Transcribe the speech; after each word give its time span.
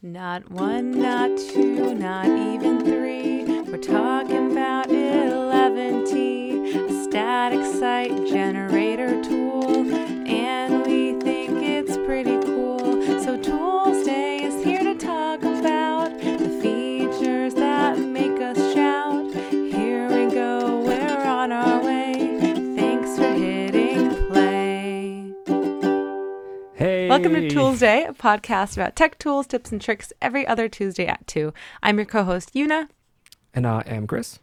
Not 0.00 0.48
one, 0.48 0.92
not 0.92 1.36
two, 1.36 1.92
not 1.92 2.26
even 2.26 2.84
three. 2.84 3.42
We're 3.64 3.78
talking 3.78 4.52
about 4.52 4.92
Eleventy, 4.92 6.70
a 6.72 7.02
static 7.02 7.64
site 7.64 8.28
generator 8.28 8.97
Welcome 27.18 27.34
to 27.34 27.48
Toolsday, 27.48 28.08
a 28.08 28.12
podcast 28.12 28.76
about 28.76 28.94
tech 28.94 29.18
tools, 29.18 29.48
tips, 29.48 29.72
and 29.72 29.82
tricks 29.82 30.12
every 30.22 30.46
other 30.46 30.68
Tuesday 30.68 31.04
at 31.08 31.26
2. 31.26 31.52
I'm 31.82 31.98
your 31.98 32.04
co 32.06 32.22
host, 32.22 32.54
Yuna, 32.54 32.86
And 33.52 33.66
I 33.66 33.82
am 33.86 34.06
Chris. 34.06 34.38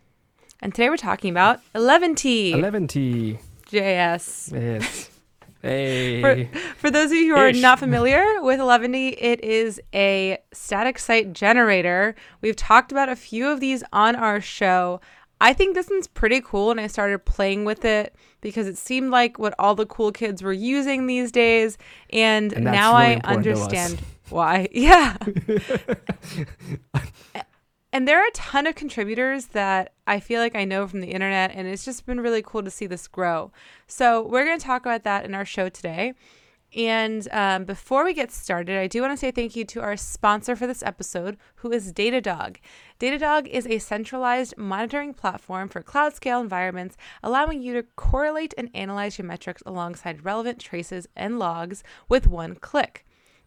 and 0.62 0.76
today 0.76 0.90
we're 0.90 0.98
talking 0.98 1.32
about 1.32 1.62
Eleventy 1.74 2.52
Eleventy. 2.52 3.40
JS. 3.72 4.52
Yes. 4.52 5.10
Hey. 5.62 6.22
For, 6.22 6.60
for 6.78 6.92
those 6.92 7.12
of 7.12 7.18
you 7.18 7.34
who 7.34 7.40
are 7.40 7.48
Ish. 7.48 7.60
not 7.62 7.80
familiar 7.80 8.24
with 8.42 8.60
Eleventy, 8.60 9.08
it 9.10 9.42
is 9.44 9.82
a 9.96 10.38
static 10.54 11.00
site 11.00 11.32
generator. 11.34 12.14
We've 12.42 12.56
talked 12.58 12.92
about 12.92 13.08
a 13.10 13.16
few 13.16 13.48
of 13.48 13.62
these 13.62 13.84
on 13.94 14.16
our 14.18 14.42
show. 14.42 15.00
I 15.42 15.54
think 15.54 15.76
this 15.76 15.90
one's 15.90 16.08
pretty 16.08 16.42
cool, 16.42 16.72
and 16.72 16.80
I 16.80 16.88
started 16.88 17.26
playing 17.26 17.66
with 17.66 17.84
it 17.84 18.16
because 18.42 18.68
it 18.68 18.78
seemed 18.78 19.12
like 19.12 19.38
what 19.38 19.54
all 19.60 19.76
the 19.76 19.86
cool 19.86 20.12
kids 20.12 20.42
were 20.42 20.54
using 20.54 21.08
these 21.08 21.32
days, 21.32 21.78
and, 22.12 22.54
And 22.54 22.66
now 22.66 22.94
really 22.94 23.06
I 23.06 23.12
important 23.14 23.44
to 23.44 23.52
us. 23.52 23.62
understand 23.64 24.02
why. 24.30 24.68
Yeah. 24.72 25.18
and 27.94 28.08
there 28.08 28.22
are 28.22 28.28
a 28.28 28.32
ton 28.32 28.68
of 28.68 28.76
contributors 28.76 29.48
that 29.48 29.94
I 30.08 30.20
feel 30.20 30.42
like 30.42 30.56
I 30.56 30.66
know 30.66 30.88
from 30.88 31.02
the 31.02 31.12
internet, 31.12 31.52
and 31.54 31.68
it's 31.68 31.86
just 31.86 32.06
been 32.06 32.22
really 32.22 32.42
cool 32.42 32.64
to 32.64 32.72
see 32.72 32.88
this 32.88 33.08
grow. 33.08 33.52
So, 33.88 34.26
we're 34.26 34.46
going 34.46 34.60
to 34.60 34.66
talk 34.66 34.86
about 34.86 35.04
that 35.04 35.26
in 35.26 35.34
our 35.36 35.46
show 35.46 35.70
today. 35.70 36.14
And 36.74 37.28
um, 37.32 37.64
before 37.64 38.04
we 38.04 38.14
get 38.14 38.32
started, 38.32 38.78
I 38.78 38.88
do 38.88 39.02
want 39.02 39.14
to 39.14 39.18
say 39.18 39.32
thank 39.32 39.56
you 39.56 39.64
to 39.66 39.82
our 39.82 39.96
sponsor 39.96 40.56
for 40.56 40.68
this 40.68 40.84
episode, 40.84 41.38
who 41.56 41.72
is 41.72 41.94
Datadog. 41.94 42.58
Datadog 43.00 43.48
is 43.48 43.66
a 43.68 43.80
centralized 43.80 44.58
monitoring 44.58 45.14
platform 45.14 45.70
for 45.70 45.82
cloud 45.82 46.16
scale 46.16 46.42
environments, 46.42 46.98
allowing 47.24 47.62
you 47.62 47.74
to 47.74 47.84
correlate 47.96 48.54
and 48.58 48.70
analyze 48.74 49.18
your 49.18 49.26
metrics 49.26 49.64
alongside 49.66 50.26
relevant 50.26 50.60
traces 50.60 51.08
and 51.16 51.40
logs 51.40 51.84
with 52.10 52.28
one 52.28 52.56
click. 52.56 53.06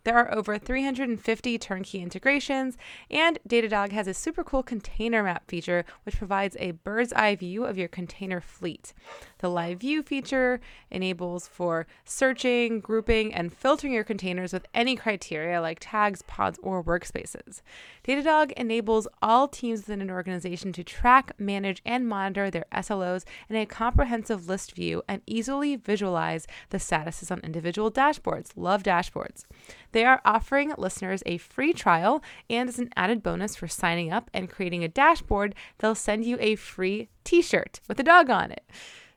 There 0.08 0.16
are 0.16 0.34
over 0.34 0.56
350 0.56 1.58
turnkey 1.58 2.00
integrations, 2.00 2.78
and 3.10 3.38
Datadog 3.46 3.92
has 3.92 4.08
a 4.08 4.14
super 4.14 4.42
cool 4.42 4.62
container 4.62 5.22
map 5.22 5.46
feature 5.50 5.84
which 6.04 6.16
provides 6.16 6.56
a 6.58 6.70
bird's 6.70 7.12
eye 7.12 7.36
view 7.36 7.66
of 7.66 7.76
your 7.76 7.88
container 7.88 8.40
fleet. 8.40 8.94
The 9.40 9.50
live 9.50 9.80
view 9.80 10.02
feature 10.02 10.60
enables 10.90 11.46
for 11.46 11.86
searching, 12.06 12.80
grouping, 12.80 13.34
and 13.34 13.52
filtering 13.52 13.92
your 13.92 14.02
containers 14.02 14.54
with 14.54 14.64
any 14.72 14.96
criteria 14.96 15.60
like 15.60 15.76
tags, 15.78 16.22
pods, 16.22 16.58
or 16.62 16.82
workspaces. 16.82 17.60
Datadog 18.02 18.52
enables 18.52 19.08
all 19.20 19.46
teams 19.46 19.80
within 19.80 20.00
an 20.00 20.10
organization 20.10 20.72
to 20.72 20.82
track, 20.82 21.32
manage, 21.38 21.82
and 21.84 22.08
monitor 22.08 22.50
their 22.50 22.64
SLOs 22.72 23.26
in 23.50 23.56
a 23.56 23.66
comprehensive 23.66 24.48
list 24.48 24.72
view 24.72 25.02
and 25.06 25.20
easily 25.26 25.76
visualize 25.76 26.46
the 26.70 26.78
statuses 26.78 27.30
on 27.30 27.40
individual 27.40 27.90
dashboards. 27.90 28.52
Love 28.56 28.82
dashboards. 28.82 29.44
They 29.92 29.97
are 30.04 30.20
offering 30.24 30.72
listeners 30.78 31.22
a 31.26 31.38
free 31.38 31.72
trial, 31.72 32.22
and 32.48 32.68
as 32.68 32.78
an 32.78 32.90
added 32.96 33.22
bonus 33.22 33.56
for 33.56 33.68
signing 33.68 34.12
up 34.12 34.30
and 34.34 34.50
creating 34.50 34.84
a 34.84 34.88
dashboard, 34.88 35.54
they'll 35.78 35.94
send 35.94 36.24
you 36.24 36.36
a 36.40 36.56
free 36.56 37.08
t 37.24 37.42
shirt 37.42 37.80
with 37.88 37.98
a 38.00 38.02
dog 38.02 38.30
on 38.30 38.52
it. 38.52 38.64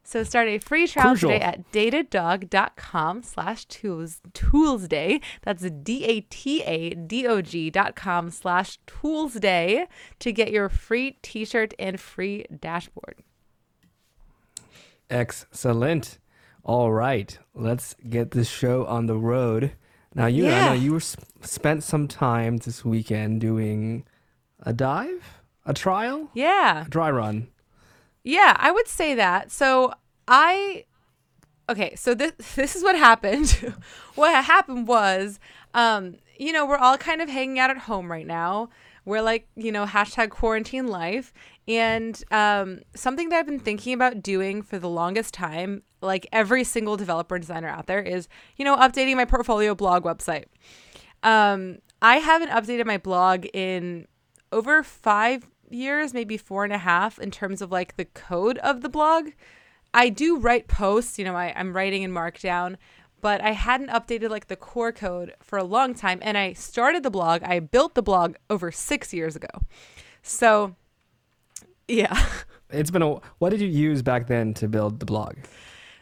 So 0.03 0.24
start 0.24 0.47
a 0.47 0.58
free 0.58 0.88
trial 0.88 1.09
Crucial. 1.09 1.30
today 1.30 1.41
at 1.41 1.72
datadog.com 1.72 3.24
slash 3.24 3.66
tools 3.66 4.20
toolsday. 4.34 5.22
That's 5.44 5.70
D-A-T-A-D-O-G 5.70 7.70
dot 7.70 7.96
com 7.96 8.30
slash 8.31 8.80
toolsday 8.88 9.86
to 10.20 10.31
get 10.31 10.52
your 10.52 10.70
free 10.70 11.18
t-shirt 11.22 11.74
and 11.78 12.00
free 12.00 12.46
dashboard. 12.59 13.20
Excellent. 15.09 16.18
All 16.64 16.91
right. 16.91 17.38
Let's 17.53 17.96
get 18.09 18.31
this 18.31 18.50
show 18.50 18.86
on 18.86 19.06
the 19.06 19.18
road. 19.18 19.74
Now, 20.14 20.26
you 20.26 20.48
I 20.48 20.68
know 20.68 20.74
you 20.74 20.92
were 20.94 21.00
sp- 21.00 21.24
spent 21.42 21.84
some 21.84 22.08
time 22.08 22.58
this 22.58 22.84
weekend 22.84 23.40
doing 23.42 24.06
a 24.60 24.74
dive, 24.74 25.40
a 25.66 25.74
trial, 25.74 26.30
Yeah. 26.34 26.86
a 26.86 26.90
dry 26.90 27.10
run. 27.10 27.48
Yeah, 28.24 28.56
I 28.60 28.72
would 28.72 28.88
say 28.88 29.16
that. 29.16 29.52
So 29.52 29.94
I 30.28 30.86
okay, 31.70 31.96
so 31.96 32.14
this 32.14 32.34
this 32.56 32.76
is 32.76 32.84
what 32.84 32.96
happened. 32.98 33.74
what 34.16 34.44
happened 34.44 34.88
was, 34.88 35.40
um, 35.74 36.16
you 36.38 36.52
know, 36.52 36.66
we're 36.66 36.78
all 36.78 36.98
kind 36.98 37.22
of 37.22 37.30
hanging 37.30 37.60
out 37.60 37.70
at 37.70 37.78
home 37.78 38.12
right 38.12 38.28
now. 38.28 38.70
We're 39.06 39.22
like, 39.22 39.48
you 39.56 39.72
know, 39.72 39.86
hashtag 39.86 40.30
quarantine 40.30 40.88
life. 40.88 41.34
And 41.68 42.22
um, 42.32 42.82
something 42.94 43.30
that 43.30 43.40
I've 43.40 43.46
been 43.48 43.60
thinking 43.60 43.94
about 43.94 44.22
doing 44.22 44.62
for 44.62 44.78
the 44.78 44.90
longest 44.90 45.34
time, 45.34 45.82
like 46.02 46.28
every 46.32 46.64
single 46.64 46.98
developer 46.98 47.36
and 47.36 47.44
designer 47.44 47.68
out 47.68 47.88
there, 47.88 48.02
is, 48.02 48.28
you 48.58 48.66
know, 48.66 48.76
updating 48.78 49.16
my 49.16 49.26
portfolio 49.26 49.76
blog 49.76 50.04
website. 50.04 50.46
Um, 51.24 51.80
I 52.02 52.18
haven't 52.18 52.50
updated 52.50 52.86
my 52.86 52.98
blog 52.98 53.46
in 53.54 54.08
over 54.52 54.84
five 54.84 55.48
years, 55.70 56.14
maybe 56.14 56.38
four 56.38 56.64
and 56.64 56.74
a 56.74 56.80
half, 56.80 57.20
in 57.20 57.32
terms 57.32 57.62
of 57.62 57.72
like 57.72 57.96
the 57.98 58.06
code 58.06 58.58
of 58.60 58.82
the 58.82 58.90
blog. 58.90 59.30
I 59.94 60.10
do 60.10 60.38
write 60.38 60.68
posts, 60.68 61.20
you 61.20 61.26
know, 61.26 61.36
I, 61.36 61.54
I'm 61.56 61.76
writing 61.76 62.02
in 62.04 62.12
Markdown, 62.12 62.78
but 63.20 63.42
I 63.42 63.52
hadn't 63.52 63.90
updated 63.90 64.30
like 64.30 64.48
the 64.48 64.56
core 64.56 64.92
code 64.92 65.34
for 65.42 65.58
a 65.58 65.64
long 65.64 65.94
time. 65.94 66.20
And 66.22 66.38
I 66.38 66.54
started 66.54 67.04
the 67.04 67.12
blog, 67.12 67.44
I 67.44 67.60
built 67.60 67.96
the 67.96 68.02
blog 68.02 68.36
over 68.50 68.72
six 68.72 69.14
years 69.14 69.36
ago. 69.36 69.50
So, 70.22 70.76
yeah. 71.88 72.18
It's 72.74 72.90
been 72.90 73.02
a. 73.02 73.20
What 73.40 73.50
did 73.50 73.60
you 73.60 73.68
use 73.68 74.02
back 74.02 74.28
then 74.28 74.54
to 74.54 74.68
build 74.70 75.02
the 75.02 75.06
blog? 75.06 75.36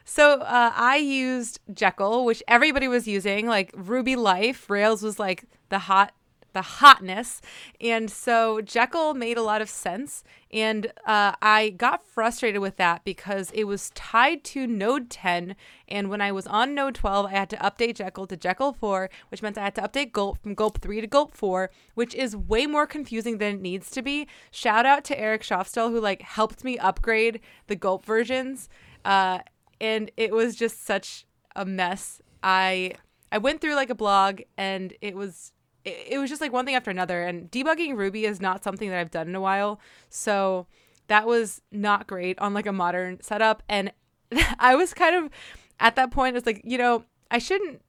So 0.10 0.40
uh, 0.42 0.74
I 0.76 0.98
used 0.98 1.60
Jekyll, 1.72 2.26
which 2.26 2.42
everybody 2.48 2.88
was 2.88 3.08
using, 3.08 3.46
like 3.46 3.72
Ruby 3.76 4.16
Life. 4.16 4.68
Rails 4.68 5.04
was 5.04 5.20
like 5.20 5.46
the 5.70 5.78
hot, 5.78 6.14
the 6.52 6.64
hotness, 6.64 7.42
and 7.80 8.10
so 8.10 8.60
Jekyll 8.60 9.14
made 9.14 9.38
a 9.38 9.44
lot 9.44 9.62
of 9.62 9.70
sense. 9.70 10.24
And 10.52 10.88
uh, 11.06 11.34
I 11.44 11.76
got 11.78 12.04
frustrated 12.04 12.60
with 12.60 12.78
that 12.78 13.04
because 13.04 13.52
it 13.52 13.66
was 13.66 13.92
tied 13.92 14.44
to 14.46 14.66
Node 14.66 15.12
10, 15.12 15.56
and 15.88 16.10
when 16.10 16.22
I 16.22 16.32
was 16.32 16.48
on 16.48 16.74
Node 16.74 16.96
12, 16.96 17.28
I 17.28 17.30
had 17.30 17.50
to 17.52 17.58
update 17.58 17.98
Jekyll 17.98 18.26
to 18.26 18.36
Jekyll 18.36 18.74
4, 18.74 19.12
which 19.30 19.44
meant 19.44 19.60
I 19.60 19.64
had 19.66 19.76
to 19.76 19.84
update 19.84 20.12
Gulp 20.12 20.42
from 20.42 20.56
Gulp 20.56 20.82
3 20.82 21.02
to 21.02 21.08
Gulp 21.08 21.36
4, 21.36 21.70
which 21.94 22.16
is 22.16 22.36
way 22.36 22.66
more 22.66 22.88
confusing 22.88 23.38
than 23.38 23.58
it 23.58 23.62
needs 23.62 23.92
to 23.92 24.02
be. 24.02 24.28
Shout 24.50 24.88
out 24.88 25.04
to 25.04 25.20
Eric 25.20 25.44
Schofstall 25.44 25.92
who 25.92 26.02
like 26.02 26.24
helped 26.24 26.64
me 26.64 26.80
upgrade 26.80 27.42
the 27.68 27.76
Gulp 27.76 28.08
versions. 28.08 28.70
Uh, 29.06 29.40
and 29.82 30.12
it 30.18 30.32
was 30.32 30.56
just 30.56 30.86
such 30.86 31.26
a 31.56 31.66
mess. 31.66 32.22
I 32.44 32.94
I 33.32 33.38
went 33.38 33.62
through 33.62 33.76
like 33.76 33.90
a 33.90 33.96
blog 33.96 34.42
and 34.58 34.94
it 35.02 35.16
was 35.16 35.52
it, 35.86 36.08
it 36.12 36.18
was 36.18 36.30
just 36.30 36.42
like 36.42 36.52
one 36.54 36.66
thing 36.66 36.76
after 36.76 36.92
another 36.92 37.24
and 37.24 37.50
debugging 37.52 37.96
Ruby 37.96 38.26
is 38.26 38.42
not 38.42 38.64
something 38.64 38.90
that 38.90 39.00
I've 39.00 39.12
done 39.12 39.28
in 39.28 39.36
a 39.36 39.42
while. 39.42 39.80
So 40.10 40.68
that 41.08 41.26
was 41.28 41.62
not 41.72 42.08
great 42.08 42.38
on 42.40 42.54
like 42.54 42.66
a 42.66 42.72
modern 42.72 43.22
setup 43.22 43.64
and 43.70 43.92
I 44.60 44.76
was 44.76 44.94
kind 44.94 45.16
of 45.16 45.32
at 45.80 45.96
that 45.96 46.12
point 46.12 46.36
it's 46.38 46.46
like, 46.46 46.62
you 46.64 46.78
know, 46.78 47.04
I 47.32 47.40
shouldn't 47.40 47.82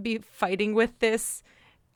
be 0.00 0.18
fighting 0.18 0.74
with 0.74 0.98
this. 0.98 1.42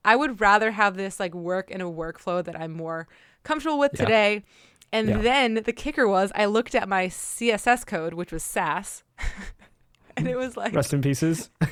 I 0.05 0.17
would 0.17 0.40
rather 0.40 0.72
have 0.72 0.96
this 0.96 1.20
like 1.20 1.34
work 1.34 1.70
in 1.70 1.81
a 1.81 1.90
workflow 1.90 2.43
that 2.44 2.58
I'm 2.61 2.72
more 2.72 3.06
comfortable 3.44 3.78
with 3.78 3.93
Yeah. 3.94 4.05
today. 4.05 4.44
And 4.93 5.09
Yeah. 5.09 5.19
then 5.23 5.55
the 5.55 5.73
kicker 5.73 6.06
was 6.06 6.31
I 6.35 6.44
looked 6.44 6.75
at 6.75 6.89
my 6.89 7.06
CSS 7.09 7.85
code, 7.87 8.15
which 8.15 8.31
was 8.31 8.43
Sass, 8.43 9.03
and 10.17 10.29
it 10.29 10.37
was 10.37 10.56
like 10.56 10.75
Rest 10.75 10.93
in 10.93 11.00
pieces. 11.00 11.49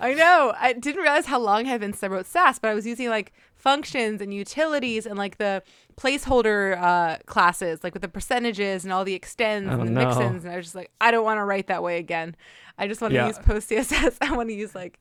I 0.00 0.12
know. 0.14 0.52
I 0.58 0.74
didn't 0.74 1.00
realize 1.00 1.24
how 1.26 1.38
long 1.38 1.66
I 1.66 1.70
had 1.70 1.80
been 1.80 1.92
since 1.94 2.04
I 2.04 2.08
wrote 2.08 2.26
Sass, 2.26 2.58
but 2.58 2.68
I 2.70 2.74
was 2.74 2.86
using 2.86 3.08
like 3.08 3.32
functions 3.54 4.20
and 4.20 4.32
utilities 4.34 5.06
and 5.06 5.16
like 5.16 5.38
the 5.38 5.62
placeholder 5.96 6.78
uh, 6.80 7.16
classes, 7.24 7.82
like 7.82 7.94
with 7.94 8.02
the 8.02 8.08
percentages 8.08 8.84
and 8.84 8.92
all 8.92 9.04
the 9.04 9.14
extends 9.14 9.70
Oh, 9.72 9.80
and 9.80 9.88
the 9.88 9.92
no. 9.92 10.06
mixins. 10.06 10.44
And 10.44 10.50
I 10.50 10.56
was 10.56 10.66
just 10.66 10.74
like, 10.74 10.90
I 11.00 11.10
don't 11.10 11.24
want 11.24 11.38
to 11.38 11.44
write 11.44 11.68
that 11.68 11.82
way 11.82 11.96
again. 11.98 12.36
I 12.78 12.86
just 12.86 13.00
want 13.00 13.12
to 13.12 13.16
Yeah. 13.16 13.26
use 13.28 13.38
post 13.38 13.70
CSS. 13.70 14.18
I 14.20 14.36
want 14.36 14.50
to 14.50 14.54
use 14.54 14.74
like, 14.74 14.98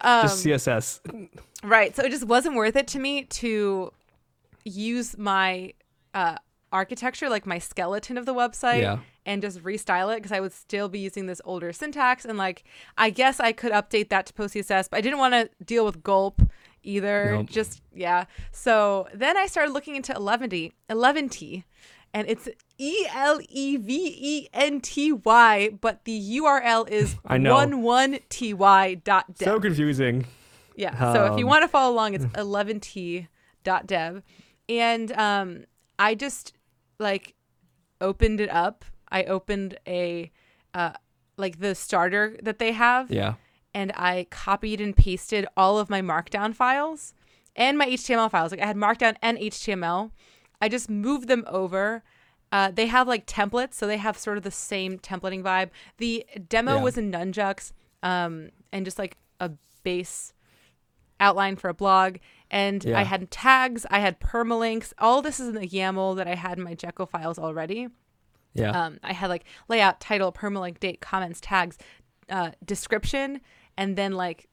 um, 0.00 0.22
Just 0.22 0.44
CSS. 0.44 1.00
right. 1.62 1.94
So 1.94 2.02
it 2.02 2.10
just 2.10 2.24
wasn't 2.26 2.56
worth 2.56 2.74
it 2.74 2.88
to 2.88 2.98
me 2.98 3.22
to 3.24 3.92
use 4.64 5.16
my 5.16 5.72
uh, 6.12 6.36
architecture, 6.72 7.28
like 7.28 7.46
my 7.46 7.58
skeleton 7.58 8.18
of 8.18 8.26
the 8.26 8.34
website, 8.34 8.80
Yeah. 8.82 8.98
and 9.24 9.40
just 9.42 9.62
restyle 9.62 10.12
it 10.12 10.16
because 10.18 10.32
I 10.32 10.40
would 10.40 10.52
still 10.52 10.88
be 10.88 10.98
using 10.98 11.26
this 11.26 11.40
older 11.44 11.72
syntax. 11.72 12.24
And 12.24 12.36
like, 12.38 12.64
I 12.98 13.10
guess 13.10 13.40
I 13.40 13.52
could 13.52 13.72
update 13.72 14.08
that 14.10 14.26
to 14.26 14.32
PostCSS, 14.32 14.88
but 14.90 14.98
I 14.98 15.00
didn't 15.00 15.18
want 15.18 15.34
to 15.34 15.48
deal 15.64 15.84
with 15.84 16.02
gulp 16.02 16.42
either. 16.82 17.32
Nope. 17.32 17.48
Just 17.50 17.82
yeah. 17.94 18.24
So 18.52 19.08
then 19.14 19.36
I 19.36 19.46
started 19.46 19.72
looking 19.72 19.96
into 19.96 20.12
Eleventy, 20.14 20.72
Eleventy, 20.90 21.64
and 22.14 22.28
it's 22.28 22.48
E 22.78 23.06
L 23.14 23.40
E 23.48 23.76
V 23.76 24.16
E 24.18 24.48
N 24.52 24.80
T 24.80 25.12
Y, 25.12 25.70
but 25.80 26.04
the 26.04 26.38
URL 26.38 26.88
is 26.88 27.16
I 27.26 27.38
know. 27.38 27.54
11ty 27.56 29.02
dot 29.04 29.34
dev. 29.34 29.46
So 29.46 29.60
confusing. 29.60 30.26
Yeah. 30.76 31.12
So 31.12 31.24
if 31.32 31.38
you 31.38 31.44
Um, 31.46 31.50
want 31.50 31.62
to 31.62 31.68
follow 31.68 31.92
along, 31.94 32.14
it's 32.14 32.24
11ty.dev. 32.34 34.22
And 34.68 35.12
um, 35.12 35.64
I 35.98 36.14
just 36.14 36.52
like 36.98 37.34
opened 38.00 38.40
it 38.40 38.50
up. 38.50 38.84
I 39.10 39.24
opened 39.24 39.78
a 39.86 40.30
uh, 40.74 40.92
like 41.36 41.60
the 41.60 41.74
starter 41.74 42.36
that 42.42 42.58
they 42.58 42.72
have, 42.72 43.10
Yeah. 43.10 43.34
and 43.74 43.92
I 43.94 44.26
copied 44.30 44.80
and 44.80 44.96
pasted 44.96 45.46
all 45.56 45.78
of 45.78 45.88
my 45.90 46.02
Markdown 46.02 46.54
files 46.54 47.14
and 47.54 47.78
my 47.78 47.86
HTML 47.86 48.30
files. 48.30 48.50
Like 48.50 48.60
I 48.60 48.66
had 48.66 48.76
Markdown 48.76 49.16
and 49.22 49.38
HTML. 49.38 50.10
I 50.60 50.68
just 50.68 50.88
moved 50.90 51.28
them 51.28 51.44
over. 51.46 52.02
Uh, 52.52 52.70
they 52.70 52.86
have 52.86 53.06
like 53.08 53.26
templates, 53.26 53.74
so 53.74 53.86
they 53.86 53.96
have 53.98 54.16
sort 54.18 54.36
of 54.38 54.42
the 54.44 54.50
same 54.50 54.98
templating 54.98 55.42
vibe. 55.42 55.70
The 55.98 56.24
demo 56.48 56.76
Yeah. 56.76 56.82
was 56.82 56.96
in 56.98 57.10
Nunjucks, 57.10 57.72
um, 58.02 58.50
and 58.72 58.84
just 58.84 58.98
like 58.98 59.16
a 59.40 59.50
base 59.82 60.32
outline 61.20 61.56
for 61.56 61.68
a 61.68 61.74
blog. 61.74 62.16
And 62.50 62.84
Yeah. 62.84 62.98
I 62.98 63.02
had 63.02 63.30
tags, 63.30 63.86
I 63.90 64.00
had 64.00 64.20
permalinks. 64.20 64.92
All 64.98 65.22
this 65.22 65.40
is 65.40 65.48
in 65.48 65.54
the 65.54 65.68
YAML 65.68 66.16
that 66.16 66.28
I 66.28 66.34
had 66.34 66.58
in 66.58 66.64
my 66.64 66.74
Jekyll 66.74 67.06
files 67.06 67.38
already. 67.38 67.88
Yeah. 68.54 68.70
Um, 68.70 68.98
I 69.02 69.12
had 69.12 69.28
like 69.28 69.44
layout, 69.68 70.00
title, 70.00 70.32
permalink, 70.32 70.78
date, 70.80 71.00
comments, 71.00 71.40
tags, 71.40 71.76
uh, 72.30 72.52
description, 72.64 73.40
and 73.76 73.96
then 73.96 74.12
like, 74.12 74.48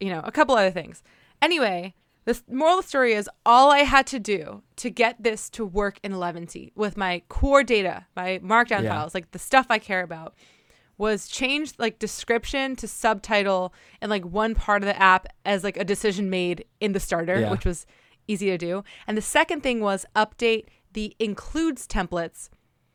you 0.00 0.10
know, 0.10 0.20
a 0.24 0.32
couple 0.32 0.54
other 0.56 0.70
things. 0.72 1.02
Anyway, 1.40 1.94
the 2.24 2.40
moral 2.48 2.78
of 2.78 2.84
the 2.84 2.88
story 2.88 3.12
is 3.14 3.28
all 3.44 3.70
I 3.70 3.80
had 3.80 4.06
to 4.08 4.18
do 4.18 4.62
to 4.76 4.90
get 4.90 5.22
this 5.22 5.50
to 5.50 5.64
work 5.64 5.98
in 6.02 6.12
Eleventy 6.12 6.72
with 6.74 6.96
my 6.96 7.22
core 7.28 7.62
data, 7.64 8.06
my 8.16 8.38
markdown 8.42 8.82
Yeah. 8.84 8.90
files, 8.90 9.14
like 9.14 9.30
the 9.32 9.38
stuff 9.38 9.66
I 9.70 9.78
care 9.78 10.02
about, 10.02 10.34
was 11.04 11.26
change 11.28 11.72
like 11.78 11.98
description 11.98 12.76
to 12.76 12.86
subtitle 12.86 13.74
and 14.00 14.08
like 14.08 14.24
one 14.24 14.54
part 14.54 14.82
of 14.82 14.86
the 14.86 14.98
app 15.12 15.26
as 15.44 15.64
like 15.64 15.76
a 15.76 15.84
decision 15.84 16.30
made 16.30 16.64
in 16.80 16.92
the 16.92 17.00
starter, 17.00 17.40
Yeah. 17.40 17.50
which 17.50 17.64
was 17.64 17.86
easy 18.28 18.46
to 18.50 18.58
do. 18.68 18.84
And 19.06 19.16
the 19.16 19.22
second 19.38 19.62
thing 19.62 19.80
was 19.80 20.06
update 20.14 20.64
the 20.92 21.14
includes 21.18 21.86
templates 21.86 22.48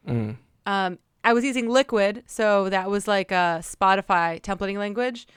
Mm. 0.07 0.37
um, 0.65 0.99
I 1.23 1.33
was 1.33 1.43
using 1.43 1.67
Liquid, 1.67 2.23
so 2.27 2.69
that 2.69 2.89
was 2.89 3.07
like 3.09 3.31
a 3.31 3.59
Shopify 3.61 4.39
templating 4.41 4.77
language, 4.77 5.27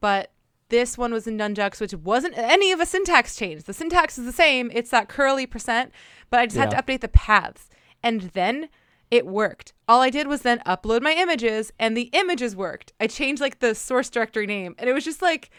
but 0.00 0.30
this 0.70 0.96
one 0.96 1.12
was 1.12 1.26
in 1.26 1.36
Nunjucks, 1.36 1.78
which 1.80 1.92
wasn't 1.92 2.38
any 2.38 2.72
of 2.72 2.80
a 2.80 2.86
syntax 2.86 3.36
change. 3.36 3.64
The 3.64 3.74
syntax 3.74 4.16
is 4.18 4.24
the 4.24 4.32
same; 4.44 4.70
it's 4.72 4.90
that 4.90 5.08
curly 5.10 5.46
percent, 5.46 5.92
but 6.30 6.40
I 6.40 6.46
just 6.46 6.56
had 6.56 6.70
to 6.70 6.80
update 6.82 7.00
the 7.02 7.08
paths, 7.26 7.68
and 8.02 8.22
then 8.38 8.70
it 9.10 9.26
worked. 9.26 9.72
All 9.88 10.00
I 10.00 10.10
did 10.10 10.26
was 10.26 10.42
then 10.42 10.60
upload 10.66 11.02
my 11.02 11.12
images, 11.12 11.72
and 11.78 11.96
the 11.96 12.10
images 12.12 12.56
worked. 12.56 12.92
I 13.00 13.06
changed 13.06 13.40
like 13.40 13.60
the 13.60 13.74
source 13.74 14.10
directory 14.10 14.46
name, 14.46 14.74
and 14.78 14.88
it 14.88 14.92
was 14.92 15.04
just 15.04 15.22
like, 15.22 15.50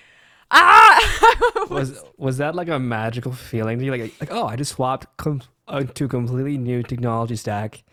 ah, 0.52 1.66
was 1.70 2.04
was 2.18 2.38
that 2.38 2.56
like 2.56 2.70
a 2.70 2.80
magical 2.80 3.32
feeling 3.32 3.80
to 3.80 3.86
you? 3.86 3.92
Like 3.92 4.14
like 4.20 4.32
oh, 4.32 4.46
I 4.48 4.56
just 4.56 4.74
swapped 4.74 5.16
com- 5.18 5.42
uh, 5.68 5.84
to 5.84 6.06
a 6.06 6.08
completely 6.08 6.58
new 6.58 6.84
technology 6.84 7.36
stack, 7.36 7.84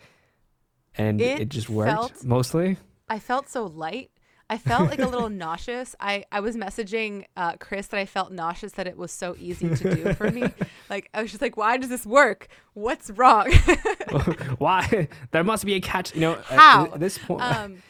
and 0.95 1.21
It 1.21 1.41
it, 1.41 1.49
just 1.49 1.69
worked 1.69 1.91
felt- 1.91 2.23
mostly. 2.23 2.77
I 3.09 3.19
felt 3.19 3.49
so 3.49 3.65
light. 3.65 4.09
I 4.53 4.57
felt 4.59 4.89
like 4.89 4.99
a 4.99 5.07
little 5.07 5.29
nauseous. 5.45 5.95
I, 5.99 6.25
I 6.31 6.39
was 6.39 6.55
messaging 6.55 7.25
uh, 7.35 7.53
Chris 7.57 7.87
that 7.87 7.99
I 7.99 8.05
felt 8.05 8.31
nauseous 8.31 8.73
that 8.73 8.85
it 8.87 8.97
was 8.97 9.11
so 9.11 9.35
easy 9.39 9.67
to 9.75 9.95
do 9.95 10.13
for 10.13 10.29
me. 10.31 10.43
Like 10.89 11.09
I 11.13 11.21
was 11.23 11.31
just 11.31 11.41
like, 11.41 11.57
why 11.57 11.77
does 11.77 11.89
this 11.89 12.05
work? 12.05 12.47
What's 12.73 13.09
wrong? 13.09 13.51
Why? 14.59 15.07
There 15.31 15.43
must 15.43 15.65
be 15.65 15.73
a 15.73 15.81
catch. 15.81 16.13
You 16.13 16.21
know, 16.21 16.33
at- 16.33 16.43
How? 16.45 16.85
at, 16.93 16.99
this 16.99 17.17
point, 17.17 17.41
um, 17.41 17.81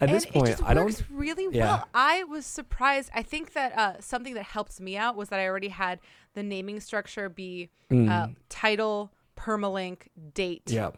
at 0.00 0.08
this 0.10 0.26
point, 0.26 0.48
it 0.48 0.52
just 0.52 0.64
I 0.64 0.74
don't. 0.74 1.04
really 1.10 1.46
yeah. 1.52 1.64
well. 1.64 1.88
I 1.94 2.24
was 2.24 2.44
surprised. 2.44 3.10
I 3.14 3.22
think 3.22 3.52
that 3.52 3.78
uh, 3.78 4.00
something 4.00 4.34
that 4.34 4.42
helped 4.44 4.80
me 4.80 4.96
out 4.96 5.14
was 5.14 5.28
that 5.28 5.38
I 5.38 5.46
already 5.46 5.68
had 5.68 6.00
the 6.34 6.42
naming 6.42 6.80
structure 6.80 7.28
be 7.28 7.68
uh, 7.90 7.94
Mm, 7.94 8.34
title, 8.48 9.12
permalink, 9.36 10.08
date, 10.34 10.62
it. 10.66 10.94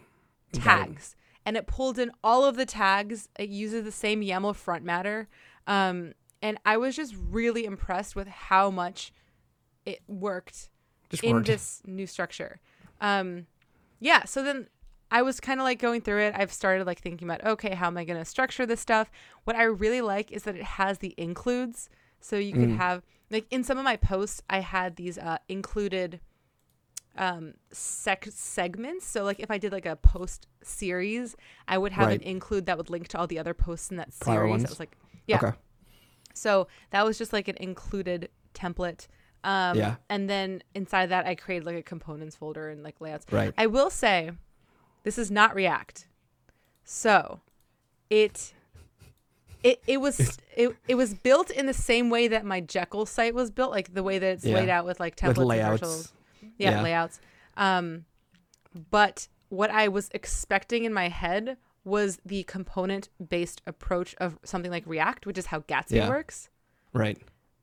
tags 0.53 1.15
and 1.47 1.57
it 1.57 1.67
pulled 1.67 1.99
in 1.99 2.11
all 2.23 2.45
of 2.45 2.57
the 2.57 2.67
tags. 2.67 3.29
It 3.39 3.49
uses 3.49 3.85
the 3.85 3.93
same 3.93 4.21
yaml 4.23 4.55
front 4.55 4.85
matter. 4.85 5.29
Um, 5.67 6.15
and 6.43 6.59
i 6.67 6.77
was 6.77 6.95
just 6.95 7.15
really 7.31 7.65
impressed 7.65 8.15
with 8.15 8.29
how 8.29 8.71
much 8.71 9.13
it 9.87 10.01
worked 10.07 10.69
Just 11.09 11.25
in 11.25 11.33
worked. 11.37 11.47
this 11.47 11.81
new 11.87 12.07
structure. 12.07 12.61
Um, 13.01 13.47
yeah 14.01 14.25
so 14.25 14.43
then 14.43 14.69
i 15.11 15.23
was 15.23 15.41
kind 15.41 15.59
of 15.61 15.65
like 15.65 15.79
going 15.79 16.01
through 16.03 16.21
it. 16.21 16.35
I've 16.37 16.53
started 16.53 16.87
like 16.87 17.01
thinking 17.01 17.27
about 17.29 17.45
okay 17.45 17.75
how 17.75 17.87
am 17.87 17.97
i 17.97 18.05
going 18.05 18.19
to 18.19 18.25
structure 18.27 18.67
this 18.67 18.81
stuff? 18.81 19.11
What 19.45 19.57
i 19.57 19.63
really 19.63 20.01
like 20.03 20.31
is 20.33 20.43
that 20.43 20.57
it 20.57 20.65
has 20.65 20.99
the 20.99 21.15
includes. 21.17 21.89
So 22.21 22.37
you 22.37 22.53
could 22.53 22.71
Mm. 22.71 22.77
have 22.77 23.03
like 23.31 23.47
in 23.51 23.65
some 23.65 23.79
of 23.79 23.85
my 23.85 23.97
posts 23.97 24.43
i 24.51 24.61
had 24.61 24.97
these 24.97 25.17
uh, 25.19 25.39
included 25.49 26.21
um 27.17 27.55
sec- 27.71 28.27
segments 28.31 29.07
so 29.07 29.23
like 29.25 29.39
if 29.39 29.51
i 29.51 29.57
did 29.59 29.71
like 29.73 29.87
a 29.87 29.97
post 29.97 30.47
series 30.63 31.37
i 31.69 31.79
would 31.79 31.93
have 31.93 32.09
Right. 32.09 32.21
an 32.21 32.27
include 32.27 32.67
that 32.67 32.77
would 32.77 32.91
link 32.91 33.09
to 33.09 33.19
all 33.19 33.27
the 33.27 33.39
other 33.39 33.55
posts 33.55 33.91
in 33.91 33.97
that 33.99 34.09
Prior 34.21 34.39
series 34.39 34.51
ones. 34.51 34.63
that 34.65 34.71
was 34.71 34.81
like 34.81 34.97
yeah 35.27 35.37
Okay. 35.43 35.53
so 36.33 36.67
that 36.91 37.05
was 37.05 37.17
just 37.19 37.33
like 37.33 37.47
an 37.49 37.57
included 37.61 38.31
template 38.53 39.07
um 39.45 39.77
Yeah. 39.79 39.97
and 40.09 40.29
then 40.29 40.63
inside 40.75 41.07
that 41.07 41.27
i 41.27 41.35
created 41.35 41.67
like 41.67 41.77
a 41.77 41.83
components 41.83 42.35
folder 42.37 42.69
and 42.71 42.83
like 42.83 43.01
layouts 43.01 43.27
Right. 43.31 43.55
i 43.57 43.67
will 43.67 43.91
say 43.91 44.33
this 45.05 45.17
is 45.19 45.31
not 45.31 45.55
react 45.55 46.09
so 46.85 47.41
it 48.11 48.53
it, 49.63 49.81
it 49.87 50.01
was 50.01 50.39
it, 50.57 50.77
it 50.89 50.95
was 50.97 51.15
built 51.15 51.51
in 51.51 51.67
the 51.67 51.73
same 51.75 52.11
way 52.11 52.29
that 52.29 52.45
my 52.45 52.61
Jekyll 52.61 53.07
site 53.07 53.35
was 53.35 53.51
built, 53.51 53.71
like 53.71 53.95
the 53.95 54.03
way 54.03 54.19
that 54.19 54.27
it's 54.27 54.45
Yeah. 54.45 54.57
laid 54.57 54.69
out 54.69 54.85
with 54.85 55.01
like 55.01 55.17
templates 55.17 55.29
With 55.29 55.39
and 55.39 55.47
layouts. 55.49 56.13
Yeah, 56.59 56.71
Yeah. 56.73 56.83
layouts. 56.83 57.21
Um, 57.57 58.05
but 58.91 59.29
what 59.49 59.71
I 59.71 59.89
was 59.89 60.09
expecting 60.13 60.85
in 60.85 60.93
my 60.93 61.09
head 61.09 61.57
was 61.85 62.19
the 62.25 62.43
component 62.45 63.09
based 63.29 63.61
approach 63.67 64.15
of 64.17 64.39
something 64.45 64.71
like 64.71 64.85
React, 64.87 65.27
which 65.27 65.39
is 65.39 65.47
how 65.47 65.61
Gatsby 65.61 65.97
Yeah. 65.97 66.09
works. 66.09 66.49
Right. 66.93 67.19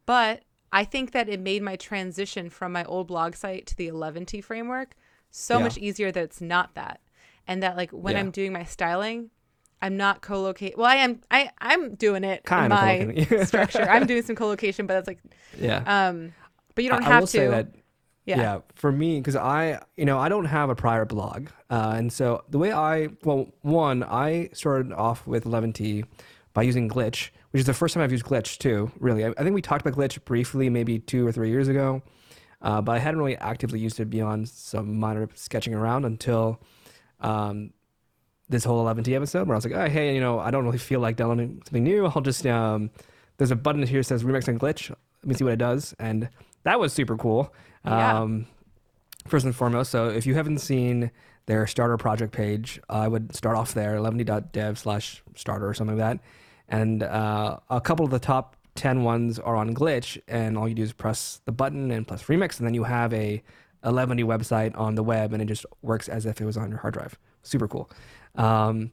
But 0.06 0.44
I 0.72 0.86
think 0.86 1.12
that 1.12 1.28
it 1.28 1.40
made 1.40 1.62
my 1.64 1.76
transition 1.76 2.50
from 2.50 2.72
my 2.72 2.84
old 2.86 3.08
blog 3.08 3.36
site 3.36 3.66
to 3.68 3.76
the 3.76 3.88
Eleventy 3.88 4.40
framework 4.42 4.96
so 5.32 5.58
Yeah. 5.58 5.64
much 5.64 5.78
easier 5.78 6.12
that 6.12 6.24
it's 6.24 6.42
not 6.42 6.76
that. 6.76 7.02
And 7.48 7.62
that 7.64 7.76
like 7.76 7.92
when 7.92 8.14
Yeah. 8.14 8.20
I'm 8.22 8.32
doing 8.32 8.54
my 8.54 8.64
styling, 8.64 9.32
I'm 9.82 9.98
not 9.98 10.22
co-locate. 10.22 10.78
Well, 10.78 10.86
I 10.86 10.96
am. 10.98 11.22
I 11.32 11.50
I'm 11.60 11.96
doing 11.96 12.24
it 12.24 12.44
Kind 12.46 12.72
in 12.72 13.26
my 13.28 13.44
structure. 13.46 13.82
I'm 13.82 14.06
doing 14.06 14.22
some 14.22 14.36
co-location, 14.36 14.86
but 14.86 14.94
that's 14.94 15.08
like 15.08 15.20
Yeah. 15.58 15.84
um. 15.88 16.34
But 16.76 16.84
you 16.84 16.90
don't 16.92 17.02
I- 17.04 17.08
I 17.08 17.10
have 17.10 17.20
will 17.22 17.28
to. 17.28 17.32
say 17.32 17.48
that 17.48 17.68
yeah. 18.26 18.38
yeah. 18.38 18.60
for 18.76 18.92
me 18.92 19.20
because 19.20 19.36
i 19.36 19.80
you 19.98 20.06
know 20.06 20.20
i 20.20 20.30
don't 20.30 20.46
have 20.46 20.70
a 20.70 20.76
prior 20.76 21.06
blog 21.06 21.48
uh, 21.70 21.94
and 21.96 22.12
so 22.12 22.44
the 22.50 22.58
way 22.58 22.72
i 22.72 23.08
well 23.24 23.48
one 23.62 24.04
i 24.04 24.50
started 24.54 24.92
off 24.94 25.26
with 25.26 25.46
Eleventy 25.46 26.06
by 26.54 26.62
using 26.62 26.90
glitch 26.90 27.30
which 27.52 27.62
is 27.62 27.66
the 27.66 27.74
first 27.74 27.94
time 27.94 28.04
i've 28.04 28.12
used 28.12 28.26
glitch 28.26 28.58
too 28.58 28.92
really 29.00 29.26
i, 29.26 29.30
I 29.30 29.44
think 29.44 29.54
we 29.54 29.62
talked 29.62 29.86
about 29.86 29.98
glitch 29.98 30.24
briefly 30.26 30.70
maybe 30.70 31.00
two 31.00 31.26
or 31.26 31.32
three 31.32 31.50
years 31.50 31.68
ago 31.68 32.02
uh, 32.62 32.82
but 32.82 32.94
i 32.94 33.00
hadn't 33.00 33.20
really 33.20 33.38
actively 33.38 33.80
used 33.80 34.00
it 34.00 34.06
beyond 34.06 34.50
some 34.50 35.00
minor 35.00 35.28
sketching 35.34 35.74
around 35.74 36.06
until 36.06 36.62
um, 37.22 37.72
this 38.50 38.64
whole 38.64 38.80
Eleventy 38.82 39.16
episode 39.16 39.48
where 39.48 39.56
i 39.56 39.58
was 39.58 39.66
like 39.66 39.74
oh, 39.74 39.90
hey 39.90 40.14
you 40.14 40.22
know 40.22 40.40
i 40.40 40.52
don't 40.52 40.66
really 40.66 40.78
feel 40.78 41.00
like 41.00 41.16
downloading 41.16 41.62
something 41.66 41.84
new 41.84 42.06
i'll 42.06 42.22
just 42.22 42.46
um, 42.46 42.92
there's 43.38 43.52
a 43.52 43.56
button 43.56 43.82
here 43.82 44.02
that 44.02 44.06
says 44.06 44.24
remix 44.24 44.48
and 44.48 44.60
glitch 44.60 44.90
let 44.90 45.28
me 45.28 45.34
see 45.34 45.44
what 45.44 45.54
it 45.54 45.60
does 45.60 45.96
and 46.00 46.30
that 46.64 46.80
was 46.80 46.94
super 46.94 47.18
cool 47.18 47.52
Um, 47.84 48.48
first 49.28 49.46
and 49.46 49.56
foremost. 49.56 49.92
So 49.92 50.10
if 50.10 50.26
you 50.26 50.36
haven't 50.36 50.60
seen 50.60 51.12
their 51.46 51.68
starter 51.68 51.98
project 51.98 52.34
page, 52.34 52.80
I 52.90 53.08
would 53.08 53.36
start 53.36 53.56
off 53.58 53.74
there, 53.74 53.96
11ty.dev 53.96 54.78
slash 54.78 55.24
starter 55.36 55.68
or 55.68 55.74
something 55.74 55.98
like 55.98 56.18
that. 56.18 56.24
And 56.70 57.04
uh, 57.04 57.58
a 57.70 57.82
couple 57.82 58.06
of 58.06 58.12
the 58.12 58.20
top 58.20 58.56
10 58.76 59.04
ones 59.04 59.38
are 59.40 59.56
on 59.56 59.74
Glitch, 59.74 60.20
and 60.28 60.58
all 60.58 60.68
you 60.68 60.76
do 60.76 60.84
is 60.84 60.94
press 60.94 61.42
the 61.46 61.52
button 61.52 61.92
and 61.92 62.08
plus 62.08 62.24
remix, 62.24 62.58
and 62.60 62.68
then 62.68 62.74
you 62.74 62.84
have 62.84 63.14
a 63.14 63.44
Eleventy 63.84 64.24
website 64.24 64.78
on 64.78 64.94
the 64.94 65.02
web, 65.02 65.34
and 65.34 65.42
it 65.42 65.46
just 65.46 65.66
works 65.82 66.08
as 66.08 66.28
if 66.28 66.40
it 66.40 66.46
was 66.46 66.56
on 66.56 66.70
your 66.70 66.78
hard 66.78 66.94
drive. 66.94 67.18
Super 67.42 67.68
cool. 67.68 67.90
Um, 68.36 68.92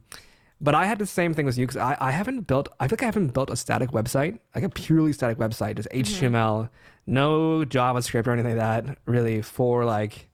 but 0.61 0.75
I 0.75 0.85
had 0.85 0.99
the 0.99 1.05
same 1.05 1.33
thing 1.33 1.47
as 1.47 1.57
you 1.57 1.65
because 1.65 1.77
I, 1.77 1.95
I 1.99 2.11
haven't 2.11 2.41
built, 2.41 2.67
I 2.79 2.87
think 2.87 3.01
I 3.01 3.05
haven't 3.05 3.33
built 3.33 3.49
a 3.49 3.55
static 3.55 3.91
website, 3.91 4.39
like 4.53 4.63
a 4.63 4.69
purely 4.69 5.13
static 5.13 5.37
website, 5.37 5.77
just 5.77 5.89
mm-hmm. 5.89 6.35
HTML, 6.35 6.69
no 7.07 7.63
JavaScript 7.65 8.27
or 8.27 8.31
anything 8.31 8.57
like 8.57 8.85
that, 8.85 8.97
really, 9.05 9.41
for 9.41 9.85
like, 9.85 10.27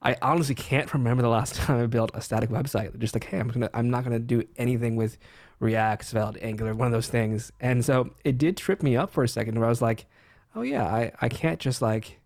I 0.00 0.16
honestly 0.22 0.54
can't 0.54 0.92
remember 0.94 1.22
the 1.22 1.28
last 1.28 1.54
time 1.56 1.82
I 1.82 1.86
built 1.86 2.10
a 2.14 2.20
static 2.20 2.50
website. 2.50 2.98
Just 2.98 3.14
like, 3.14 3.24
hey, 3.24 3.38
I'm 3.38 3.48
gonna, 3.48 3.70
I'm 3.74 3.90
not 3.90 4.04
gonna 4.04 4.18
do 4.18 4.42
anything 4.56 4.96
with 4.96 5.18
React, 5.60 6.04
Svelte, 6.04 6.38
Angular, 6.40 6.74
one 6.74 6.86
of 6.86 6.92
those 6.92 7.08
things. 7.08 7.52
And 7.60 7.84
so 7.84 8.14
it 8.24 8.38
did 8.38 8.56
trip 8.56 8.82
me 8.82 8.96
up 8.96 9.10
for 9.10 9.24
a 9.24 9.28
second, 9.28 9.58
where 9.58 9.66
I 9.66 9.70
was 9.70 9.82
like, 9.82 10.06
oh 10.54 10.62
yeah, 10.62 10.84
I 10.84 11.12
I 11.20 11.28
can't 11.28 11.60
just 11.60 11.82
like 11.82 12.20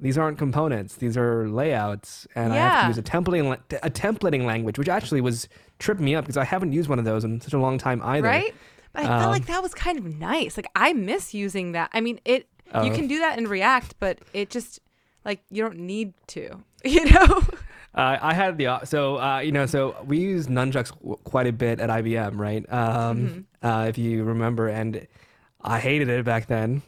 these 0.00 0.16
aren't 0.18 0.38
components; 0.38 0.96
these 0.96 1.16
are 1.16 1.48
layouts, 1.48 2.26
and 2.34 2.52
I 2.52 2.56
have 2.56 2.82
to 2.82 2.88
use 2.88 2.98
a 2.98 3.02
templating 3.02 3.44
la- 3.48 3.78
a 3.82 3.90
templating 3.90 4.44
language, 4.44 4.78
which 4.78 4.88
actually 4.88 5.20
was 5.20 5.48
tripping 5.78 6.04
me 6.04 6.14
up 6.14 6.24
because 6.24 6.36
I 6.36 6.44
haven't 6.44 6.72
used 6.72 6.88
one 6.88 6.98
of 6.98 7.04
those 7.04 7.24
in 7.24 7.40
such 7.40 7.52
a 7.52 7.58
long 7.58 7.78
time 7.78 8.00
either. 8.02 8.26
Right? 8.28 8.54
But 8.92 9.04
I 9.04 9.06
felt 9.06 9.22
Um, 9.24 9.30
like 9.30 9.46
that 9.46 9.62
was 9.62 9.74
kind 9.74 9.98
of 9.98 10.04
nice. 10.06 10.56
Like 10.56 10.68
I 10.74 10.92
miss 10.92 11.34
using 11.34 11.72
that. 11.72 11.90
I 11.92 12.00
mean, 12.00 12.20
it 12.24 12.46
you 12.66 12.72
Oh. 12.74 12.90
can 12.94 13.06
do 13.06 13.18
that 13.20 13.38
in 13.38 13.46
React, 13.48 13.94
but 13.98 14.18
it 14.32 14.50
just 14.50 14.80
like 15.24 15.40
you 15.50 15.62
don't 15.62 15.78
need 15.78 16.14
to. 16.28 16.62
You 16.84 17.06
know? 17.06 17.42
Uh, 17.94 18.16
I 18.22 18.34
had 18.34 18.56
the 18.56 18.84
so 18.84 19.18
uh, 19.18 19.40
you 19.40 19.50
know 19.50 19.66
so 19.66 19.96
we 20.06 20.18
use 20.18 20.46
Nunjucks 20.46 20.92
quite 21.24 21.48
a 21.48 21.52
bit 21.52 21.80
at 21.80 21.90
IBM, 21.90 22.38
right? 22.38 22.64
Um, 22.72 23.46
uh, 23.62 23.86
if 23.88 23.98
you 23.98 24.22
remember, 24.22 24.68
and 24.68 25.08
I 25.60 25.80
hated 25.80 26.08
it 26.08 26.24
back 26.24 26.46
then, 26.46 26.82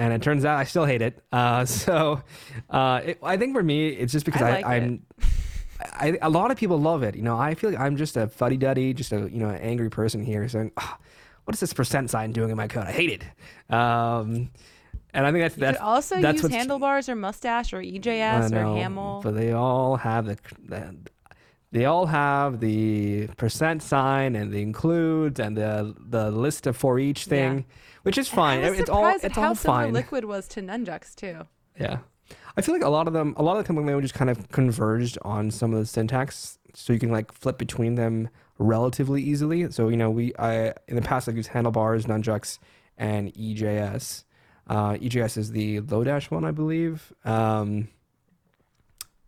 and 0.00 0.14
it 0.14 0.22
turns 0.22 0.46
out 0.46 0.58
I 0.58 0.64
still 0.64 0.86
hate 0.86 1.02
it. 1.02 1.22
Uh, 1.30 1.64
so 1.66 2.22
uh, 2.70 3.02
it, 3.04 3.18
I 3.22 3.36
think 3.36 3.54
for 3.54 3.62
me, 3.62 3.88
it's 3.88 4.12
just 4.12 4.24
because 4.24 4.42
I 4.42 4.48
I, 4.48 4.52
like 4.52 4.64
I'm. 4.66 5.06
I, 5.82 6.18
a 6.20 6.28
lot 6.28 6.50
of 6.50 6.58
people 6.58 6.78
love 6.78 7.02
it. 7.02 7.14
You 7.14 7.22
know, 7.22 7.38
I 7.38 7.54
feel 7.54 7.70
like 7.70 7.80
I'm 7.80 7.96
just 7.96 8.16
a 8.16 8.26
fuddy 8.28 8.58
duddy, 8.58 8.92
just 8.92 9.12
a 9.12 9.30
you 9.30 9.38
know 9.38 9.50
angry 9.50 9.88
person 9.88 10.22
here 10.22 10.46
saying, 10.48 10.72
"Ah, 10.76 10.98
"What 11.44 11.54
is 11.54 11.60
this 11.60 11.72
percent 11.72 12.10
sign 12.10 12.32
doing 12.32 12.50
in 12.50 12.56
my 12.56 12.68
code? 12.68 12.86
I 12.86 12.92
hate 12.92 13.22
it." 13.22 13.74
Um, 13.74 14.50
and 15.14 15.26
I 15.26 15.32
think 15.32 15.42
that's 15.42 15.56
You 15.56 15.60
that's 15.60 15.80
also 15.80 16.20
that's 16.20 16.42
use 16.42 16.52
handlebars 16.52 17.08
or 17.08 17.16
mustache 17.16 17.72
or 17.72 17.78
I 17.78 17.84
EJS 17.84 18.52
or 18.52 18.54
know, 18.54 18.74
Haml. 18.74 19.22
But 19.22 19.34
they 19.36 19.52
all 19.52 19.96
have 19.96 20.26
the, 20.26 20.38
the 20.66 20.96
they 21.72 21.84
all 21.86 22.06
have 22.06 22.60
the 22.60 23.28
percent 23.36 23.82
sign 23.82 24.36
and 24.36 24.52
the 24.52 24.60
includes 24.60 25.40
and 25.40 25.56
the 25.56 25.94
the 25.98 26.30
list 26.30 26.66
of 26.66 26.76
for 26.76 26.98
each 26.98 27.24
thing, 27.24 27.58
Yeah. 27.58 27.74
Which 28.02 28.18
is 28.18 28.28
fine. 28.28 28.64
I 28.64 28.70
was 28.70 28.80
It's 28.80 28.90
all 28.90 29.06
it's 29.06 29.36
how 29.36 29.48
all 29.48 29.54
similar 29.54 29.84
fine. 29.84 29.92
Liquid 29.92 30.24
was 30.24 30.48
to 30.48 30.62
Nunjucks 30.62 31.14
too. 31.14 31.46
Yeah. 31.78 31.98
I 32.56 32.62
feel 32.62 32.74
like 32.74 32.84
a 32.84 32.88
lot 32.88 33.06
of 33.06 33.12
them, 33.12 33.34
a 33.36 33.42
lot 33.42 33.56
of 33.56 33.64
the 33.64 33.66
company 33.66 33.86
languages 33.86 34.12
kind 34.12 34.30
of 34.30 34.48
converged 34.50 35.18
on 35.22 35.50
some 35.50 35.72
of 35.72 35.78
the 35.80 35.86
syntax, 35.86 36.58
so 36.74 36.92
you 36.92 36.98
can 36.98 37.10
like 37.10 37.32
flip 37.32 37.58
between 37.58 37.96
them 37.96 38.28
relatively 38.58 39.22
easily. 39.22 39.70
So 39.70 39.88
you 39.88 39.96
know, 39.96 40.10
we 40.10 40.32
I 40.38 40.74
in 40.88 40.96
the 40.96 41.02
past 41.02 41.28
I've 41.28 41.36
used 41.36 41.50
handlebars, 41.50 42.06
Nunjucks, 42.06 42.58
and 42.96 43.32
EJS. 43.34 44.24
Uh, 44.66 44.92
EJS 44.94 45.36
is 45.36 45.50
the 45.50 45.80
Lodash 45.80 46.30
one, 46.30 46.44
I 46.44 46.52
believe, 46.52 47.12
um, 47.24 47.88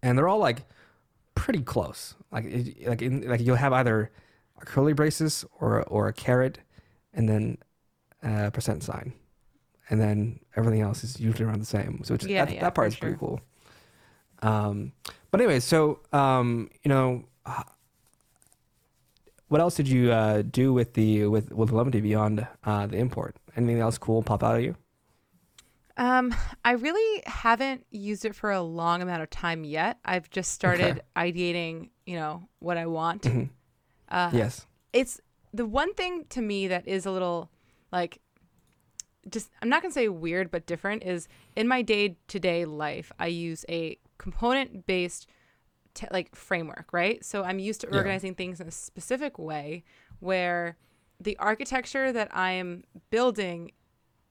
and 0.02 0.16
they're 0.16 0.28
all 0.28 0.38
like 0.38 0.64
pretty 1.34 1.62
close. 1.62 2.14
Like 2.30 2.44
it, 2.44 2.86
like 2.86 3.02
in, 3.02 3.28
like 3.28 3.40
you'll 3.40 3.56
have 3.56 3.72
either 3.72 4.10
curly 4.60 4.92
braces 4.92 5.44
or 5.58 5.82
or 5.84 6.06
a 6.06 6.12
caret, 6.12 6.58
and 7.12 7.28
then 7.28 7.58
a 8.22 8.50
percent 8.50 8.82
sign 8.82 9.12
and 9.90 10.00
then 10.00 10.40
everything 10.56 10.80
else 10.80 11.04
is 11.04 11.20
usually 11.20 11.44
around 11.44 11.60
the 11.60 11.66
same. 11.66 12.00
So 12.04 12.16
Yeah, 12.22 12.44
that, 12.44 12.54
yeah, 12.54 12.60
that 12.60 12.74
part 12.74 12.88
is 12.88 12.96
pretty 12.96 13.16
cool. 13.18 13.40
Um, 14.40 14.92
but 15.30 15.40
anyway, 15.40 15.60
so 15.60 16.00
um, 16.12 16.70
you 16.82 16.88
know, 16.88 17.24
uh, 17.46 17.62
what 19.48 19.60
else 19.60 19.74
did 19.74 19.88
you 19.88 20.10
uh, 20.10 20.42
do 20.42 20.72
with 20.72 20.94
the 20.94 21.26
with 21.26 21.52
with 21.52 21.70
Eleventy 21.70 22.00
beyond 22.00 22.46
uh, 22.64 22.86
the 22.86 22.96
import? 22.96 23.36
Anything 23.56 23.80
else 23.80 23.98
cool 23.98 24.22
pop 24.22 24.42
out 24.42 24.56
at 24.56 24.62
you? 24.62 24.76
Um, 25.98 26.34
I 26.64 26.72
really 26.72 27.22
haven't 27.26 27.84
used 27.90 28.24
it 28.24 28.34
for 28.34 28.50
a 28.50 28.62
long 28.62 29.02
amount 29.02 29.22
of 29.22 29.28
time 29.28 29.62
yet. 29.62 29.98
I've 30.06 30.30
just 30.30 30.52
started 30.52 31.02
ideating, 31.16 31.90
you 32.06 32.16
know, 32.16 32.48
what 32.60 32.78
I 32.78 32.86
want. 32.86 33.22
Mhm. 33.22 33.50
Uh, 34.08 34.30
yes. 34.32 34.66
it's 34.92 35.20
the 35.54 35.64
one 35.66 35.94
thing 35.94 36.24
to 36.30 36.40
me 36.42 36.66
that 36.68 36.86
is 36.88 37.06
a 37.06 37.10
little 37.10 37.50
like 37.92 38.20
just 39.28 39.50
I'm 39.60 39.68
not 39.68 39.82
gonna 39.82 39.92
say 39.92 40.08
weird 40.08 40.50
but 40.50 40.66
different 40.66 41.04
is 41.04 41.28
in 41.56 41.68
my 41.68 41.82
day 41.82 42.16
to 42.28 42.40
day 42.40 42.64
life 42.64 43.12
I 43.18 43.28
use 43.28 43.64
a 43.68 43.98
component 44.18 44.86
based 44.86 45.28
t- 45.94 46.08
like 46.10 46.34
framework 46.34 46.92
right? 46.92 47.24
So 47.24 47.44
I'm 47.44 47.58
used 47.58 47.80
to 47.82 47.88
Yeah. 47.90 47.98
organizing 47.98 48.34
things 48.34 48.60
in 48.60 48.66
a 48.66 48.72
specific 48.72 49.38
way 49.38 49.84
where 50.18 50.76
the 51.20 51.36
architecture 51.38 52.12
that 52.12 52.34
I 52.34 52.52
am 52.52 52.84
building 53.10 53.72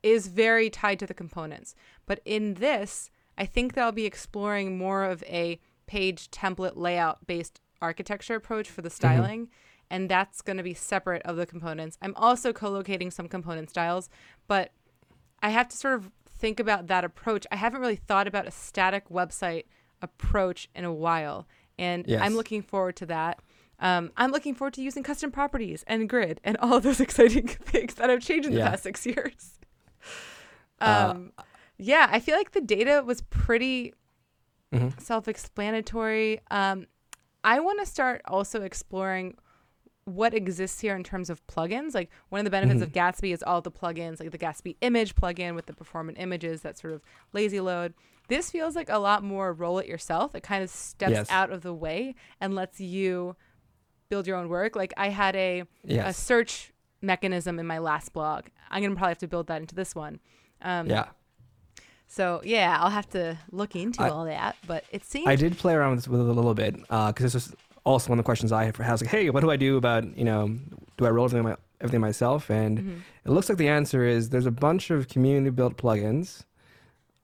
is 0.04 0.28
very 0.28 0.70
tied 0.70 1.00
to 1.00 1.06
the 1.06 1.14
components. 1.14 1.74
But 2.06 2.20
in 2.26 2.56
this 2.56 3.10
I 3.38 3.46
think 3.46 3.74
that 3.74 3.84
I'll 3.84 3.92
be 3.92 4.06
exploring 4.06 4.78
more 4.78 5.06
of 5.06 5.24
a 5.24 5.60
page 5.88 6.30
template 6.32 6.76
layout 6.76 7.26
based 7.28 7.62
architecture 7.82 8.36
approach 8.36 8.70
for 8.70 8.82
the 8.82 8.90
mm-hmm. 8.90 8.96
styling 8.96 9.50
and 9.92 10.10
that's 10.10 10.42
going 10.42 10.58
to 10.58 10.64
be 10.64 10.74
separate 10.74 11.22
of 11.24 11.36
the 11.36 11.46
components. 11.46 11.98
I'm 12.02 12.16
also 12.16 12.52
co-locating 12.54 13.12
some 13.12 13.28
component 13.28 13.70
styles, 13.70 14.10
but 14.48 14.72
I 15.44 15.50
have 15.50 15.68
to 15.68 15.78
sort 15.78 15.94
of 15.96 16.10
think 16.28 16.60
about 16.60 16.88
that 16.88 17.04
approach. 17.04 17.46
I 17.52 17.58
haven't 17.58 17.82
really 17.82 17.98
thought 17.98 18.28
about 18.28 18.48
a 18.48 18.52
static 18.52 19.10
website 19.10 19.66
approach 20.02 20.70
in 20.74 20.86
a 20.86 20.94
while, 20.94 21.46
and 21.78 22.08
Yes. 22.08 22.22
I'm 22.24 22.34
looking 22.36 22.64
forward 22.64 22.96
to 22.98 23.06
that. 23.08 23.40
Um, 23.80 24.12
I'm 24.16 24.32
looking 24.32 24.56
forward 24.56 24.74
to 24.76 24.82
using 24.82 25.04
custom 25.04 25.32
properties 25.32 25.84
and 25.88 26.08
grid 26.08 26.40
and 26.44 26.56
all 26.58 26.80
those 26.80 27.00
exciting 27.08 27.48
things 27.48 27.96
that 27.96 28.10
have 28.10 28.22
changed 28.22 28.48
in 28.48 28.54
the 28.54 28.60
Yeah. 28.60 28.70
past 28.72 28.84
six 28.84 29.06
years. 29.14 29.60
Uh, 30.80 31.14
Um, 31.16 31.32
yeah, 31.78 32.08
I 32.12 32.20
feel 32.20 32.36
like 32.38 32.52
the 32.52 32.62
data 32.62 33.04
was 33.06 33.22
pretty 33.24 33.94
Mhm. 34.74 35.00
self-explanatory. 35.02 36.40
Um, 36.50 36.88
I 37.44 37.60
want 37.60 37.80
to 37.80 37.86
start 37.86 38.22
also 38.26 38.62
exploring 38.62 39.36
what 40.16 40.34
exists 40.34 40.80
here 40.82 40.96
in 40.96 41.04
terms 41.04 41.30
of 41.30 41.46
plugins. 41.48 41.94
Like 41.94 42.10
one 42.30 42.40
of 42.40 42.46
the 42.46 42.52
benefits 42.52 42.82
of 42.82 42.92
Gatsby 42.92 43.34
is 43.34 43.44
all 43.44 43.62
the 43.62 43.72
plugins, 43.72 44.20
like 44.20 44.32
the 44.32 44.38
Gatsby 44.38 44.76
image 44.82 45.16
plugin 45.16 45.56
with 45.56 45.66
the 45.66 45.74
performant 45.74 46.18
images 46.20 46.62
that 46.62 46.78
sort 46.78 46.94
of 46.94 47.02
lazy 47.34 47.60
load. 47.60 47.94
This 48.28 48.50
feels 48.52 48.76
like 48.76 48.90
a 48.90 48.98
lot 49.00 49.24
more 49.24 49.52
roll 49.54 49.80
it 49.80 49.88
yourself. 49.88 50.36
It 50.36 50.42
kind 50.44 50.64
of 50.64 50.70
steps 50.70 51.12
Yes. 51.12 51.28
out 51.30 51.52
of 51.52 51.62
the 51.62 51.74
way 51.74 52.16
and 52.40 52.56
lets 52.56 52.80
you 52.80 53.36
build 54.10 54.28
your 54.28 54.38
own 54.38 54.48
work. 54.50 54.76
Like 54.76 54.94
I 54.98 55.10
had 55.10 55.36
a 55.36 55.64
a 55.88 56.14
search 56.14 56.72
mechanism 57.02 57.60
in 57.60 57.66
my 57.68 57.80
last 57.80 58.14
blog. 58.14 58.46
I'm 58.70 58.82
gonna 58.84 58.96
probably 58.96 59.10
have 59.12 59.18
to 59.20 59.28
build 59.28 59.48
that 59.48 59.60
into 59.62 59.76
this 59.76 59.96
one. 59.96 60.20
Um, 60.62 60.88
yeah. 60.90 61.08
So 62.08 62.42
yeah, 62.44 62.78
I'll 62.80 62.90
have 62.90 63.10
to 63.12 63.38
look 63.52 63.76
into 63.76 64.02
I- 64.02 64.10
all 64.10 64.26
that. 64.26 64.56
But 64.68 64.84
it 64.92 65.04
seems 65.06 65.28
I 65.28 65.36
did 65.36 65.58
play 65.58 65.74
around 65.74 65.96
with, 65.96 66.08
with 66.08 66.20
it 66.22 66.28
a 66.28 66.32
little 66.34 66.54
bit 66.54 66.76
because 66.78 67.16
this 67.20 67.34
was 67.34 67.56
also 67.84 68.10
one 68.10 68.20
of 68.20 68.24
the 68.24 68.28
questions 68.28 68.52
I 68.52 68.64
had 68.66 68.76
for 68.76 68.84
House. 68.84 69.02
Like, 69.02 69.10
hey, 69.12 69.30
what 69.30 69.42
do 69.42 69.50
I 69.52 69.58
do 69.58 69.78
about 69.78 70.18
you 70.18 70.24
know, 70.24 70.58
do 70.98 71.06
I 71.06 71.10
roll 71.10 71.26
everything, 71.26 71.44
my, 71.44 71.56
everything 71.80 72.02
myself? 72.02 72.50
And 72.50 72.80
Mhm. 72.80 73.00
it 73.26 73.32
looks 73.32 73.50
like 73.50 73.58
the 73.58 73.70
answer 73.70 74.04
is 74.06 74.30
there's 74.30 74.46
a 74.46 74.52
bunch 74.52 74.90
of 74.92 75.08
community 75.08 75.50
built 75.50 75.78
plugins, 75.78 76.44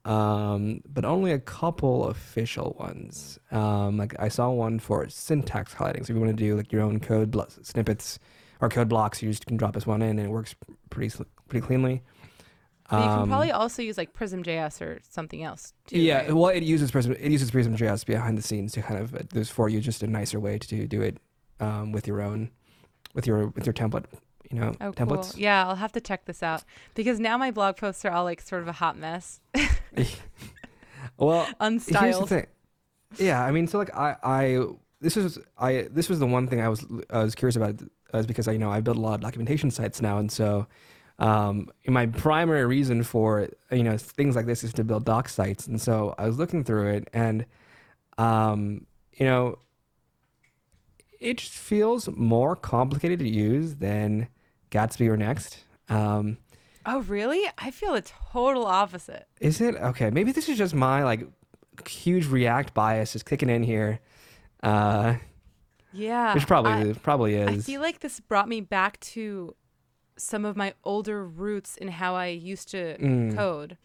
um, 0.05 0.81
but 0.91 1.03
only 1.05 1.31
a 1.31 1.39
couple 1.39 2.05
official 2.07 2.75
ones. 2.79 3.39
Um, 3.51 3.97
like 3.97 4.15
I 4.19 4.29
saw 4.29 4.49
one 4.49 4.79
for 4.79 5.07
syntax 5.09 5.73
highlighting. 5.75 6.05
So 6.05 6.11
if 6.13 6.15
you 6.15 6.19
want 6.19 6.35
to 6.37 6.43
do 6.43 6.55
like 6.55 6.71
your 6.71 6.81
own 6.81 6.99
code 6.99 7.31
blo- 7.31 7.47
snippets 7.61 8.17
or 8.61 8.69
code 8.69 8.87
blocks, 8.89 9.21
you 9.21 9.29
just 9.29 9.45
can 9.45 9.57
drop 9.57 9.73
this 9.73 9.85
one 9.85 10.01
in 10.01 10.17
and 10.17 10.27
it 10.27 10.31
works 10.31 10.55
pretty 10.89 11.13
pretty 11.49 11.65
cleanly. 11.65 12.01
But 12.89 12.97
you 13.03 13.09
can 13.09 13.19
Um, 13.23 13.29
probably 13.29 13.51
also 13.51 13.81
use 13.81 13.97
like 13.97 14.13
Prism.js 14.13 14.81
or 14.81 14.99
something 15.09 15.43
else 15.43 15.73
too. 15.87 15.99
yeah, 15.99 16.19
right? 16.19 16.33
well, 16.33 16.47
it 16.47 16.63
uses 16.63 16.89
Prism. 16.91 17.13
It 17.19 17.31
uses 17.31 17.51
Prism.js 17.51 18.05
behind 18.05 18.37
the 18.37 18.41
scenes 18.41 18.71
to 18.73 18.81
kind 18.81 18.99
of. 19.01 19.13
uh, 19.13 19.19
There's 19.29 19.49
for 19.49 19.67
you 19.69 19.79
just 19.81 20.03
a 20.03 20.07
nicer 20.07 20.39
way 20.39 20.57
to 20.59 20.87
do 20.87 21.01
it 21.01 21.17
um, 21.59 21.91
with 21.91 22.07
your 22.07 22.21
own, 22.21 22.49
with 23.13 23.27
your 23.27 23.47
with 23.47 23.65
your 23.65 23.73
template. 23.73 24.05
You 24.49 24.59
know, 24.59 24.71
Oh, 24.79 24.93
cool. 24.93 25.07
templates. 25.07 25.37
Yeah, 25.37 25.67
I'll 25.67 25.75
have 25.75 25.91
to 25.91 25.99
check 25.99 26.23
this 26.23 26.41
out 26.41 26.63
because 26.95 27.19
now 27.19 27.37
my 27.37 27.51
blog 27.51 27.75
posts 27.75 28.05
are 28.05 28.11
all 28.11 28.23
like 28.23 28.39
sort 28.41 28.61
of 28.61 28.69
a 28.69 28.71
hot 28.73 28.97
mess, 28.97 29.41
Well, 31.17 31.45
here's 31.59 31.85
the 31.85 31.93
unstyled. 31.93 32.27
thing. 32.29 32.45
Yeah, 33.17 33.43
I 33.43 33.51
mean, 33.51 33.67
so 33.67 33.77
like 33.77 33.93
I, 33.95 34.15
I 34.23 34.65
this 35.01 35.15
was 35.15 35.39
I 35.57 35.87
this 35.91 36.09
was 36.09 36.19
the 36.19 36.25
one 36.27 36.47
thing 36.47 36.61
I 36.61 36.69
was 36.69 36.85
I 37.09 37.23
was 37.23 37.35
curious 37.35 37.55
about 37.55 37.81
uh, 38.13 38.19
is 38.19 38.27
because 38.27 38.47
I 38.47 38.53
you 38.53 38.59
know 38.59 38.69
I 38.69 38.81
build 38.81 38.97
a 38.97 38.99
lot 39.01 39.15
of 39.15 39.21
documentation 39.21 39.71
sites 39.71 40.01
now, 40.01 40.17
and 40.17 40.31
so 40.31 40.67
um, 41.19 41.69
my 41.87 42.05
primary 42.05 42.65
reason 42.65 43.03
for 43.03 43.49
you 43.71 43.83
know 43.83 43.97
things 43.97 44.35
like 44.35 44.45
this 44.45 44.63
is 44.63 44.73
to 44.73 44.83
build 44.83 45.05
doc 45.05 45.29
sites, 45.29 45.67
and 45.67 45.81
so 45.81 46.13
I 46.17 46.25
was 46.27 46.37
looking 46.37 46.63
through 46.63 46.89
it, 46.89 47.09
and 47.13 47.45
um, 48.17 48.85
you 49.13 49.25
know, 49.25 49.59
it 51.19 51.37
just 51.37 51.53
feels 51.53 52.07
more 52.09 52.55
complicated 52.55 53.19
to 53.19 53.27
use 53.29 53.75
than 53.75 54.27
Gatsby 54.71 55.07
or 55.07 55.17
Next. 55.17 55.63
Um, 55.89 56.37
Oh, 56.89 57.01
really? 57.01 57.43
I 57.57 57.71
feel 57.71 57.93
the 57.93 58.01
total 58.31 58.65
opposite. 58.65 59.27
is 59.41 59.59
it 59.59 59.75
okay? 59.75 60.09
Maybe 60.09 60.31
this 60.31 60.47
is 60.47 60.57
just 60.57 60.73
my 60.73 61.03
like 61.03 61.27
huge 61.85 62.27
React 62.27 62.73
bias 62.73 63.13
is 63.13 63.23
kicking 63.23 63.49
in 63.49 63.61
here. 63.63 63.99
Uh, 64.63 65.15
Yeah, 65.91 66.33
which 66.33 66.47
probably 66.47 66.71
I, 66.71 66.81
is, 66.83 66.97
probably 66.97 67.43
I 67.43 67.57
feel 67.57 67.81
like 67.81 67.99
this 67.99 68.19
brought 68.21 68.47
me 68.47 68.61
back 68.61 68.99
to 69.01 69.53
some 70.17 70.45
of 70.45 70.55
my 70.57 70.73
older 70.83 71.25
roots 71.25 71.77
in 71.77 71.89
how 71.89 72.15
I 72.15 72.27
used 72.27 72.69
to 72.71 72.97
Mm. 72.97 73.35
code, 73.35 73.77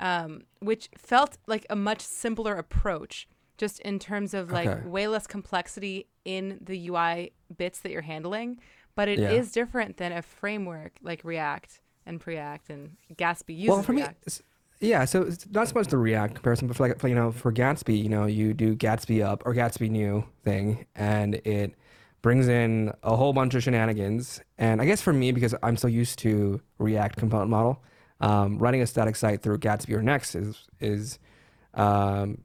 um, 0.00 0.42
which 0.60 0.88
felt 0.96 1.38
like 1.46 1.66
a 1.70 1.76
much 1.76 2.00
simpler 2.00 2.54
approach, 2.56 3.28
just 3.56 3.80
in 3.80 3.98
terms 3.98 4.34
of 4.34 4.50
like 4.50 4.68
Okay. 4.68 4.88
way 4.88 5.06
less 5.08 5.26
complexity 5.26 6.06
in 6.24 6.58
the 6.60 6.88
UI 6.88 7.30
bits 7.56 7.80
that 7.80 7.92
you're 7.92 8.02
handling. 8.02 8.58
But 8.96 9.08
it 9.08 9.18
is 9.20 9.48
Yeah. 9.56 9.62
different 9.64 9.96
than 9.96 10.12
a 10.12 10.22
framework 10.22 10.92
like 11.02 11.22
React, 11.24 11.80
and 12.06 12.20
Preact 12.20 12.68
and 12.70 12.96
Gatsby 13.14 13.56
uses 13.56 13.68
well, 13.68 13.82
for 13.82 13.92
React. 13.92 14.26
me, 14.26 14.88
yeah. 14.88 15.04
So 15.04 15.22
it's 15.22 15.46
not 15.50 15.68
so 15.68 15.74
much 15.74 15.88
the 15.88 15.96
React 15.96 16.34
comparison, 16.34 16.68
but 16.68 16.76
for 16.76 16.88
like 16.88 16.98
for, 16.98 17.08
you 17.08 17.14
know, 17.14 17.32
for 17.32 17.52
Gatsby, 17.52 18.00
you 18.02 18.08
know, 18.08 18.26
you 18.26 18.52
do 18.54 18.76
Gatsby 18.76 19.24
up 19.24 19.42
or 19.46 19.54
Gatsby 19.54 19.88
new 19.90 20.24
thing, 20.44 20.86
and 20.94 21.36
it 21.46 21.74
brings 22.24 22.48
in 22.48 22.90
a 23.02 23.14
whole 23.14 23.34
bunch 23.34 23.54
of 23.54 23.62
shenanigans. 23.62 24.40
And 24.56 24.80
I 24.80 24.86
guess 24.86 25.02
for 25.02 25.12
me, 25.12 25.30
because 25.30 25.54
I'm 25.62 25.76
so 25.76 25.86
used 25.86 26.18
to 26.20 26.58
React 26.78 27.16
component 27.18 27.50
model, 27.50 27.82
um, 28.22 28.58
running 28.58 28.80
a 28.80 28.86
static 28.86 29.14
site 29.14 29.42
through 29.42 29.58
Gatsby 29.58 29.92
or 29.92 30.00
Next 30.02 30.34
is 30.34 30.66
is 30.80 31.18
um, 31.74 32.38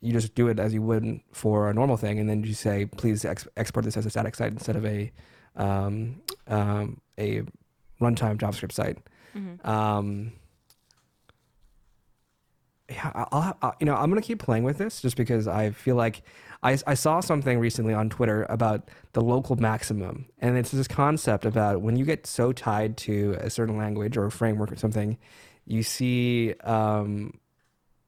you 0.00 0.12
just 0.12 0.36
do 0.36 0.46
it 0.46 0.60
as 0.60 0.72
you 0.72 0.80
would 0.82 1.20
for 1.32 1.68
a 1.68 1.74
normal 1.74 1.96
thing, 1.96 2.20
and 2.20 2.30
then 2.30 2.44
you 2.44 2.54
say, 2.54 2.86
please 2.86 3.24
ex- 3.24 3.48
export 3.56 3.84
this 3.84 3.96
as 3.96 4.06
a 4.06 4.10
static 4.10 4.36
site 4.36 4.52
instead 4.52 4.76
of 4.76 4.86
a 4.86 5.10
um, 5.56 6.22
um, 6.46 7.00
a 7.18 7.42
runtime 8.00 8.36
JavaScript 8.38 8.72
site. 8.72 8.98
Mhm. 9.36 9.66
I'll, 13.02 13.56
I'll, 13.62 13.76
you 13.80 13.86
know, 13.86 13.94
I'm 13.94 14.10
gonna 14.10 14.22
keep 14.22 14.38
playing 14.38 14.64
with 14.64 14.78
this 14.78 15.00
just 15.00 15.16
because 15.16 15.46
I 15.48 15.70
feel 15.70 15.96
like 15.96 16.22
I, 16.62 16.78
I 16.86 16.94
saw 16.94 17.20
something 17.20 17.58
recently 17.58 17.94
on 17.94 18.10
Twitter 18.10 18.46
about 18.48 18.88
the 19.12 19.20
local 19.20 19.56
maximum, 19.56 20.26
and 20.38 20.58
it's 20.58 20.70
this 20.70 20.88
concept 20.88 21.44
about 21.44 21.80
when 21.80 21.96
you 21.96 22.04
get 22.04 22.26
so 22.26 22.52
tied 22.52 22.96
to 22.98 23.36
a 23.40 23.50
certain 23.50 23.76
language 23.76 24.16
or 24.16 24.26
a 24.26 24.30
framework 24.30 24.70
or 24.70 24.76
something, 24.76 25.16
you 25.66 25.82
see 25.82 26.54
um, 26.64 27.38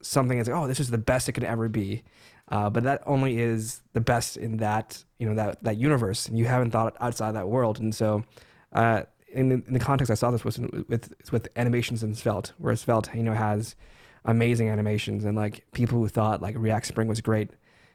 something 0.01 0.37
that's 0.37 0.49
like, 0.49 0.57
oh, 0.57 0.67
this 0.67 0.79
is 0.79 0.91
the 0.91 0.97
best 0.97 1.27
it 1.29 1.31
could 1.31 1.43
ever 1.43 1.67
be, 1.67 2.03
uh, 2.49 2.69
but 2.69 2.83
that 2.83 3.01
only 3.05 3.39
is 3.39 3.81
the 3.93 4.01
best 4.01 4.37
in 4.37 4.57
that 4.57 5.03
you 5.17 5.27
know 5.27 5.35
that 5.35 5.63
that 5.63 5.77
universe, 5.77 6.27
and 6.27 6.37
you 6.37 6.45
haven't 6.45 6.71
thought 6.71 6.95
outside 6.99 7.33
that 7.33 7.47
world, 7.47 7.79
and 7.79 7.93
so. 7.93 8.23
Uh, 8.71 9.03
in 9.33 9.49
the, 9.49 9.55
in 9.65 9.73
the 9.73 9.79
context 9.79 10.11
I 10.11 10.13
saw 10.13 10.29
this 10.29 10.45
was 10.45 10.59
with 10.87 11.11
with 11.31 11.47
animations 11.55 12.03
in 12.03 12.13
Svelte, 12.13 12.53
where 12.59 12.75
Svelte 12.75 13.09
you 13.15 13.23
know 13.23 13.33
has 13.33 13.75
amazing 14.25 14.69
animations 14.69 15.25
and 15.25 15.35
like 15.35 15.65
people 15.73 15.99
who 15.99 16.07
thought 16.07 16.41
like 16.41 16.55
React 16.57 16.85
Spring 16.85 17.07
was 17.07 17.21
great, 17.21 17.51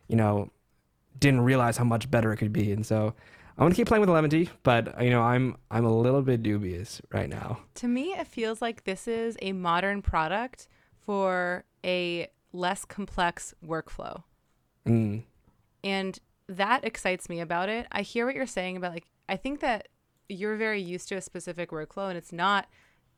you 0.09 0.17
know, 0.17 0.51
didn't 1.19 1.41
realize 1.41 1.77
how 1.77 1.85
much 1.85 2.11
better 2.11 2.33
it 2.33 2.37
could 2.37 2.53
be. 2.53 2.71
And 2.73 2.85
so 2.85 3.15
I'm 3.57 3.65
gonna 3.65 3.75
keep 3.75 3.89
playing 3.89 4.01
with 4.01 4.11
Eleventy, 4.11 4.51
but 4.63 5.03
you 5.03 5.11
know 5.11 5.23
I'm 5.23 5.57
I'm 5.71 5.85
a 5.85 5.97
little 5.97 6.23
bit 6.23 6.43
dubious 6.43 7.01
right 7.13 7.29
now. 7.29 7.61
To 7.77 7.89
me, 7.89 8.13
it 8.13 8.27
feels 8.27 8.63
like 8.63 8.85
this 8.85 9.09
is 9.09 9.37
a 9.43 9.53
modern 9.53 10.01
product 10.03 10.69
for 11.05 11.65
a 11.85 12.29
less 12.53 12.85
complex 12.85 13.55
workflow. 13.65 14.23
Mm, 14.87 15.25
And 15.83 16.19
that 16.49 16.85
excites 16.85 17.29
me 17.29 17.41
about 17.41 17.69
it. 17.69 17.87
I 17.93 18.03
hear 18.03 18.27
what 18.27 18.35
you're 18.35 18.47
saying 18.47 18.77
about 18.77 18.93
like 18.93 19.07
I 19.29 19.37
think 19.37 19.61
that 19.61 19.89
you're 20.29 20.57
very 20.57 20.81
used 20.81 21.09
to 21.09 21.17
a 21.17 21.21
specific 21.21 21.71
workflow 21.71 22.09
and 22.09 22.17
it's 22.19 22.33
not 22.33 22.69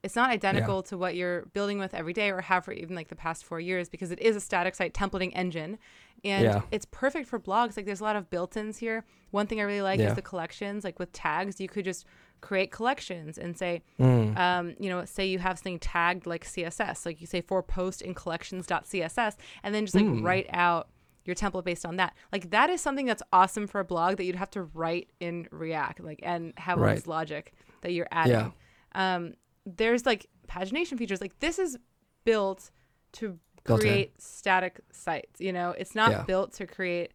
it's 0.03 0.17
not 0.17 0.31
identical 0.31 0.83
to 0.85 0.97
what 0.97 1.15
you're 1.15 1.43
building 1.53 1.79
with 1.79 1.93
every 1.95 2.13
day 2.13 2.31
or 2.31 2.41
have 2.41 2.65
for 2.65 2.73
even 2.73 2.97
like 2.97 3.09
the 3.09 3.17
past 3.17 3.45
4 3.45 3.61
years 3.61 3.89
because 3.89 4.11
it 4.11 4.19
is 4.21 4.35
a 4.37 4.41
static 4.41 4.75
site 4.75 4.95
templating 4.95 5.31
engine 5.35 5.79
and 6.25 6.45
Yeah. 6.45 6.63
it's 6.71 6.87
perfect 6.87 7.29
for 7.29 7.39
blogs 7.39 7.77
like 7.77 7.85
there's 7.87 8.01
a 8.01 8.05
lot 8.05 8.17
of 8.17 8.31
built-ins 8.31 8.79
here. 8.79 9.05
One 9.31 9.47
thing 9.47 9.61
I 9.61 9.65
really 9.65 9.83
like 9.83 10.01
Yeah. 10.01 10.09
is 10.09 10.15
the 10.15 10.23
collections 10.23 10.85
like 10.85 10.99
with 10.99 11.13
tags 11.13 11.61
you 11.61 11.69
could 11.69 11.85
just 11.85 12.07
create 12.41 12.71
collections 12.71 13.37
and 13.37 13.57
say 13.59 13.83
mm, 13.99 14.35
um, 14.39 14.75
you 14.79 14.89
know, 14.89 15.05
say 15.05 15.27
you 15.27 15.39
have 15.39 15.59
something 15.59 15.79
tagged 15.79 16.25
like 16.27 16.45
CSS, 16.47 17.05
like 17.05 17.21
you 17.21 17.27
say 17.27 17.43
for 17.43 17.63
post 17.63 18.01
in 18.01 18.15
collections.css, 18.15 19.37
and 19.63 19.75
then 19.75 19.85
just 19.85 19.95
like 19.95 20.05
Mm. 20.07 20.23
write 20.25 20.47
out 20.53 20.89
your 21.27 21.37
template 21.37 21.65
based 21.65 21.85
on 21.85 21.97
that. 21.97 22.15
Like 22.33 22.51
that 22.51 22.71
is 22.71 22.81
something 22.81 23.05
that's 23.05 23.23
awesome 23.33 23.67
for 23.67 23.81
a 23.81 23.85
blog 23.85 24.17
that 24.17 24.25
you'd 24.25 24.37
have 24.37 24.51
to 24.53 24.63
write 24.63 25.11
in 25.21 25.47
React, 25.51 26.01
like 26.01 26.21
and 26.23 26.55
have 26.57 26.79
all 26.79 26.85
this 26.95 27.07
logic 27.07 27.53
that 27.83 27.93
you're 27.93 28.09
adding. 28.11 28.33
Yeah. 28.33 28.51
Um, 28.95 29.35
there's 29.67 30.07
like 30.07 30.27
pagination 30.49 30.97
features. 30.99 31.21
Like 31.21 31.39
this 31.41 31.59
is 31.59 31.77
built 32.25 32.71
to 33.13 33.39
Built 33.65 33.81
in. 33.81 33.87
create 33.89 34.21
static 34.23 34.81
sites. 34.93 35.41
You 35.41 35.53
know, 35.53 35.71
it's 35.77 35.95
not 35.95 36.11
Yeah. 36.11 36.23
built 36.23 36.53
to 36.55 36.67
create 36.67 37.13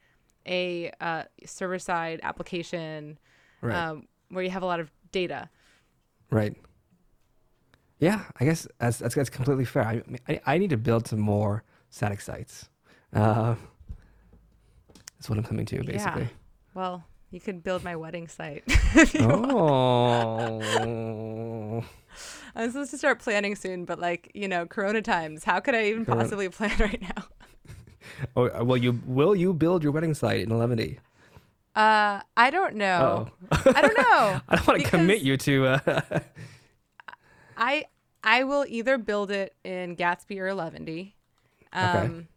a 0.47 0.91
uh, 1.01 1.23
server 1.45 1.79
side 1.79 2.19
application 2.23 3.17
right, 3.61 3.75
um, 3.75 4.07
where 4.29 4.43
you 4.43 4.51
have 4.51 4.61
a 4.63 4.65
lot 4.67 4.79
of 4.79 4.91
data. 5.11 5.49
right. 6.29 6.55
Yeah, 7.97 8.23
I 8.39 8.45
guess 8.45 8.67
that's 8.77 8.97
that's, 8.99 9.15
that's 9.15 9.29
completely 9.29 9.63
fair. 9.65 9.83
I, 9.87 10.01
I 10.27 10.41
I 10.45 10.57
need 10.57 10.69
to 10.71 10.77
build 10.77 11.07
some 11.07 11.19
more 11.21 11.63
static 11.89 12.19
sites. 12.19 12.67
Uh, 13.13 13.55
that's 15.15 15.29
what 15.29 15.37
I'm 15.39 15.45
coming 15.45 15.65
to 15.67 15.81
basically. 15.81 16.27
Well, 16.73 17.05
you 17.31 17.39
could 17.39 17.63
build 17.63 17.83
my 17.85 17.95
wedding 17.95 18.27
site. 18.27 18.63
Oh. 19.21 20.75
I'm 22.55 22.71
supposed 22.71 22.91
to 22.91 22.97
start 22.97 23.19
planning 23.19 23.55
soon, 23.55 23.85
but 23.85 23.99
like, 23.99 24.31
you 24.33 24.47
know, 24.47 24.65
Corona 24.65 25.01
times, 25.01 25.43
how 25.43 25.59
could 25.59 25.75
I 25.75 25.85
even 25.85 26.05
Corona- 26.05 26.23
possibly 26.23 26.49
plan 26.49 26.71
right 26.79 27.01
now? 27.01 27.25
oh, 28.35 28.63
well, 28.63 28.77
you 28.77 29.01
will 29.05 29.35
you 29.35 29.53
build 29.53 29.83
your 29.83 29.91
wedding 29.91 30.13
site 30.13 30.41
in 30.41 30.51
Eleventy? 30.51 30.99
Uh, 31.75 32.21
I 32.37 32.49
don't 32.51 32.75
know. 32.75 33.27
I 33.51 33.81
don't 33.81 33.97
know. 33.97 34.41
I 34.49 34.55
don't 34.55 34.67
want 34.67 34.81
to 34.81 34.89
commit 34.89 35.21
you 35.21 35.35
to. 35.37 35.65
Uh, 35.67 36.19
I 37.57 37.85
I 38.23 38.43
will 38.43 38.65
either 38.67 38.97
build 38.97 39.31
it 39.31 39.53
in 39.63 39.95
Gatsby 39.95 40.39
or 40.39 40.47
Eleventy. 40.47 41.15
Um, 41.73 41.85
Okay. 41.85 42.27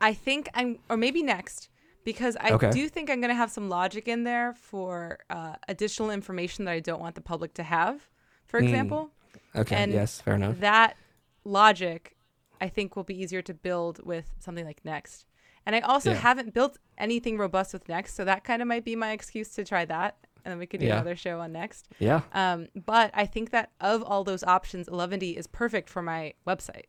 I 0.00 0.12
think 0.14 0.48
I'm, 0.54 0.78
or 0.90 0.96
maybe 0.96 1.22
next, 1.22 1.70
because 2.04 2.36
I 2.40 2.50
Okay. 2.50 2.70
do 2.70 2.88
think 2.88 3.08
I'm 3.08 3.20
going 3.20 3.30
to 3.30 3.34
have 3.36 3.50
some 3.50 3.68
logic 3.70 4.08
in 4.08 4.24
there 4.24 4.52
for 4.54 5.20
uh, 5.30 5.54
additional 5.68 6.10
information 6.10 6.66
that 6.66 6.72
I 6.72 6.80
don't 6.80 7.00
want 7.00 7.14
the 7.14 7.22
public 7.22 7.54
to 7.54 7.62
have, 7.62 8.08
for 8.46 8.60
Mm. 8.60 8.64
example. 8.64 9.10
Okay. 9.54 9.76
And 9.76 9.92
yes. 9.92 10.20
Fair 10.20 10.34
enough. 10.34 10.60
that 10.60 10.96
logic 11.44 12.16
I 12.60 12.68
think 12.68 12.96
will 12.96 13.04
be 13.04 13.20
easier 13.20 13.42
to 13.42 13.52
build 13.54 14.04
with 14.04 14.30
something 14.38 14.64
like 14.64 14.84
Next. 14.84 15.26
And 15.66 15.76
I 15.76 15.80
also 15.80 16.10
Yeah. 16.12 16.16
haven't 16.18 16.54
built 16.54 16.78
anything 16.96 17.36
robust 17.38 17.72
with 17.74 17.88
Next, 17.88 18.14
so 18.14 18.24
that 18.24 18.44
kind 18.44 18.62
of 18.62 18.68
might 18.68 18.84
be 18.84 18.96
my 18.96 19.12
excuse 19.12 19.50
to 19.56 19.64
try 19.64 19.84
that. 19.84 20.16
And 20.44 20.52
then 20.52 20.58
we 20.58 20.66
could 20.66 20.80
do 20.80 20.86
Yeah. 20.86 20.94
another 20.94 21.16
show 21.16 21.40
on 21.40 21.52
Next. 21.52 21.88
Yeah. 21.98 22.22
Um, 22.32 22.68
but 22.74 23.10
I 23.14 23.26
think 23.26 23.50
that 23.50 23.72
of 23.80 24.02
all 24.02 24.24
those 24.24 24.42
options, 24.44 24.88
Eleventy 24.88 25.36
is 25.36 25.46
perfect 25.46 25.90
for 25.90 26.02
my 26.02 26.34
website. 26.46 26.84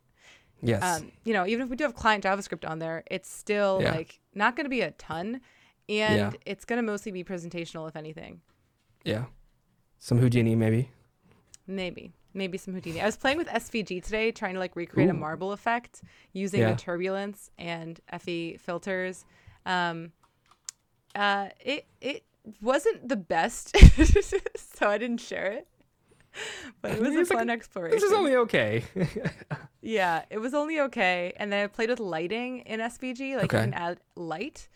Yes. 0.62 0.82
Um, 0.82 1.12
you 1.24 1.32
know, 1.34 1.44
even 1.46 1.64
if 1.64 1.70
we 1.70 1.76
do 1.76 1.84
have 1.84 1.94
client 1.94 2.24
JavaScript 2.24 2.68
on 2.68 2.78
there, 2.78 3.02
it's 3.10 3.28
still 3.30 3.80
Yeah. 3.82 3.92
like 3.94 4.20
not 4.34 4.56
going 4.56 4.64
to 4.64 4.70
be 4.70 4.80
a 4.80 4.92
ton, 4.92 5.40
and 5.88 6.36
it's 6.46 6.64
going 6.64 6.78
to 6.78 6.82
mostly 6.82 7.12
be 7.12 7.24
presentational, 7.24 7.88
if 7.88 7.94
anything. 7.96 8.40
yeah. 9.04 9.26
Some 9.98 10.18
Houdini 10.18 10.54
maybe. 10.54 10.92
Maybe. 11.66 12.12
Maybe 12.38 12.56
some 12.56 12.72
Houdini. 12.74 13.00
I 13.00 13.04
was 13.06 13.16
playing 13.16 13.36
with 13.36 13.48
SVG 13.48 14.02
today, 14.02 14.30
trying 14.30 14.54
to 14.54 14.60
like 14.60 14.76
recreate 14.76 15.10
a 15.10 15.14
marble 15.14 15.52
effect 15.52 16.02
using 16.32 16.60
Yeah. 16.60 16.72
the 16.72 16.78
turbulence 16.78 17.50
and 17.58 18.00
FE 18.20 18.56
filters. 18.58 19.24
Um, 19.66 20.12
uh, 21.14 21.48
it 21.60 21.86
it 22.00 22.24
wasn't 22.62 23.08
the 23.08 23.16
best, 23.16 23.76
so 24.56 24.88
I 24.88 24.96
didn't 24.98 25.20
share 25.20 25.50
it. 25.52 25.66
But 26.80 26.92
it 26.92 27.00
was 27.00 27.14
a 27.16 27.20
It's 27.20 27.30
like, 27.30 27.38
fun 27.40 27.50
exploration. 27.50 27.96
This 27.96 28.04
is 28.04 28.12
only 28.12 28.36
okay. 28.36 28.84
yeah, 29.82 30.22
it 30.30 30.38
was 30.38 30.54
only 30.54 30.78
okay. 30.80 31.32
And 31.36 31.52
then 31.52 31.64
I 31.64 31.66
played 31.66 31.90
with 31.90 31.98
lighting 32.00 32.60
in 32.60 32.78
SVG. 32.80 33.34
Like 33.36 33.46
Okay. 33.46 33.56
you 33.58 33.64
can 33.64 33.74
add 33.74 33.98
light 34.14 34.68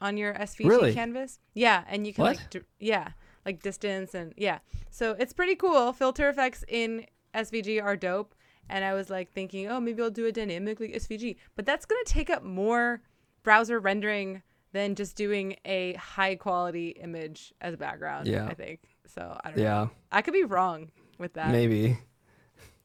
on 0.00 0.16
your 0.16 0.34
SVG 0.34 0.68
Really? 0.68 0.92
canvas. 0.94 1.38
Yeah, 1.54 1.84
and 1.88 2.06
you 2.06 2.12
can 2.12 2.22
What? 2.24 2.36
like 2.36 2.50
d- 2.50 2.60
yeah, 2.80 3.10
like 3.46 3.62
distance 3.62 4.12
and 4.14 4.34
yeah. 4.36 4.58
So 4.90 5.16
it's 5.18 5.32
pretty 5.32 5.54
cool. 5.56 5.92
Filter 5.94 6.28
effects 6.28 6.64
in 6.68 7.06
SVG 7.34 7.82
are 7.82 7.96
dope. 7.96 8.34
And 8.68 8.84
I 8.84 8.94
was 8.94 9.08
like 9.08 9.32
thinking, 9.32 9.68
oh, 9.68 9.78
maybe 9.78 10.02
I'll 10.02 10.10
do 10.10 10.26
a 10.26 10.32
dynamic 10.32 10.80
like 10.80 10.90
SVG, 10.92 11.36
but 11.54 11.64
that's 11.64 11.86
gonna 11.86 12.00
take 12.04 12.28
up 12.30 12.42
more 12.42 13.00
browser 13.44 13.78
rendering 13.78 14.42
than 14.72 14.96
just 14.96 15.16
doing 15.16 15.56
a 15.64 15.92
high 15.94 16.34
quality 16.34 16.88
image 16.88 17.54
as 17.60 17.72
a 17.74 17.76
background. 17.76 18.26
Yeah. 18.26 18.46
I 18.46 18.54
think 18.54 18.80
so. 19.06 19.38
I 19.44 19.48
don't 19.50 19.58
know. 19.58 19.62
yeah. 19.62 19.86
I 20.10 20.20
could 20.20 20.34
be 20.34 20.42
wrong 20.44 20.90
with 21.18 21.34
that. 21.34 21.50
Maybe. 21.52 21.96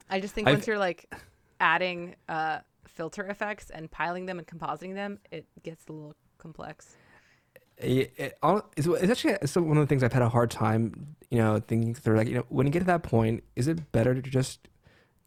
I 0.09 0.19
just 0.19 0.33
think 0.35 0.47
I've- 0.47 0.55
once 0.57 0.67
you're 0.67 0.77
like 0.77 1.11
adding 1.59 2.15
uh, 2.29 2.59
filter 2.87 3.25
effects 3.25 3.71
and 3.71 3.89
piling 3.89 4.27
them 4.27 4.37
and 4.37 4.47
compositing 4.47 4.93
them, 4.93 5.17
it 5.31 5.45
gets 5.63 5.87
a 5.87 5.91
little 5.93 6.15
complex. 6.37 6.95
It, 7.81 8.13
it, 8.17 8.37
it's, 8.77 8.87
it's 8.87 9.11
actually 9.11 9.33
it's 9.41 9.55
one 9.55 9.77
of 9.77 9.83
the 9.83 9.87
things 9.87 10.03
I've 10.03 10.13
had 10.13 10.21
a 10.21 10.29
hard 10.29 10.51
time, 10.51 11.15
you 11.29 11.37
know, 11.39 11.59
thinking 11.59 11.95
through. 11.95 12.17
Like, 12.17 12.27
you 12.27 12.35
know, 12.35 12.45
when 12.49 12.67
you 12.67 12.71
get 12.71 12.79
to 12.79 12.85
that 12.85 13.03
point, 13.03 13.43
is 13.55 13.67
it 13.67 13.91
better 13.91 14.13
to 14.13 14.21
just 14.21 14.67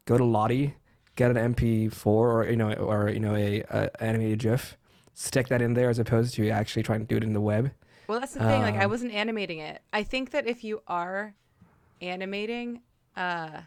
go 0.05 0.17
to 0.17 0.23
Lottie, 0.23 0.75
get 1.15 1.35
an 1.35 1.53
MP4 1.53 2.05
or 2.05 2.49
you 2.49 2.55
know, 2.55 2.71
or 2.73 3.09
you 3.09 3.19
know, 3.19 3.35
a, 3.35 3.61
a 3.69 4.03
animated 4.03 4.39
GIF, 4.39 4.77
stick 5.13 5.47
that 5.49 5.61
in 5.61 5.73
there 5.73 5.89
as 5.89 5.99
opposed 5.99 6.33
to 6.35 6.49
actually 6.49 6.83
trying 6.83 6.99
to 7.01 7.05
do 7.05 7.17
it 7.17 7.23
in 7.23 7.33
the 7.33 7.41
web? 7.41 7.71
Well, 8.07 8.19
that's 8.19 8.33
the 8.33 8.39
thing. 8.39 8.61
Like, 8.61 8.75
I 8.75 8.83
Um, 8.85 8.91
wasn't 8.91 9.13
animating 9.13 9.59
it. 9.59 9.81
I 9.91 10.03
think 10.03 10.29
that 10.31 10.45
if 10.47 10.63
you 10.63 10.81
are 10.87 11.33
animating, 12.01 12.81
uh, 13.15 13.61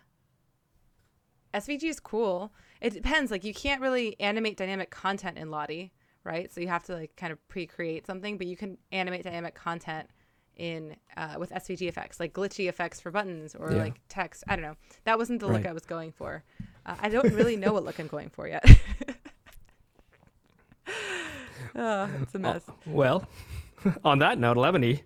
SVG 1.52 1.84
is 1.84 1.98
cool. 2.00 2.52
It 2.80 2.92
depends. 2.92 3.30
Like, 3.30 3.42
you 3.42 3.52
can't 3.52 3.80
really 3.80 4.18
animate 4.20 4.56
dynamic 4.56 4.90
content 4.90 5.38
in 5.38 5.50
Lottie, 5.50 5.92
right? 6.24 6.52
So 6.52 6.60
you 6.60 6.68
have 6.68 6.84
to 6.84 6.94
like 6.94 7.16
kind 7.16 7.32
of 7.32 7.48
pre-create 7.48 8.06
something, 8.06 8.38
but 8.38 8.46
you 8.46 8.56
can 8.56 8.78
animate 8.92 9.24
dynamic 9.24 9.54
content 9.54 10.08
in 10.56 10.96
uh, 11.16 11.36
with 11.38 11.50
SVG 11.50 11.88
effects, 11.88 12.18
like 12.20 12.32
glitchy 12.32 12.68
effects 12.68 13.00
for 13.00 13.10
buttons 13.10 13.54
or 13.54 13.72
Yeah. 13.72 13.82
like 13.82 14.00
text. 14.08 14.44
I 14.48 14.56
don't 14.56 14.64
know. 14.64 14.76
That 15.04 15.18
wasn't 15.18 15.40
the 15.40 15.48
look 15.48 15.66
I 15.66 15.72
was 15.72 15.86
going 15.86 16.12
for. 16.12 16.42
Uh, 16.84 16.96
I 16.98 17.08
don't 17.08 17.32
really 17.32 17.56
know 17.56 17.72
what 17.72 17.84
look 17.84 17.98
I'm 17.98 18.08
going 18.08 18.30
for 18.30 18.48
yet. 18.48 18.64
oh, 21.76 22.08
it's 22.22 22.34
a 22.34 22.38
mess. 22.38 22.62
Well, 22.86 23.26
on 24.04 24.18
that 24.20 24.38
note, 24.38 24.56
Eleventy. 24.56 25.02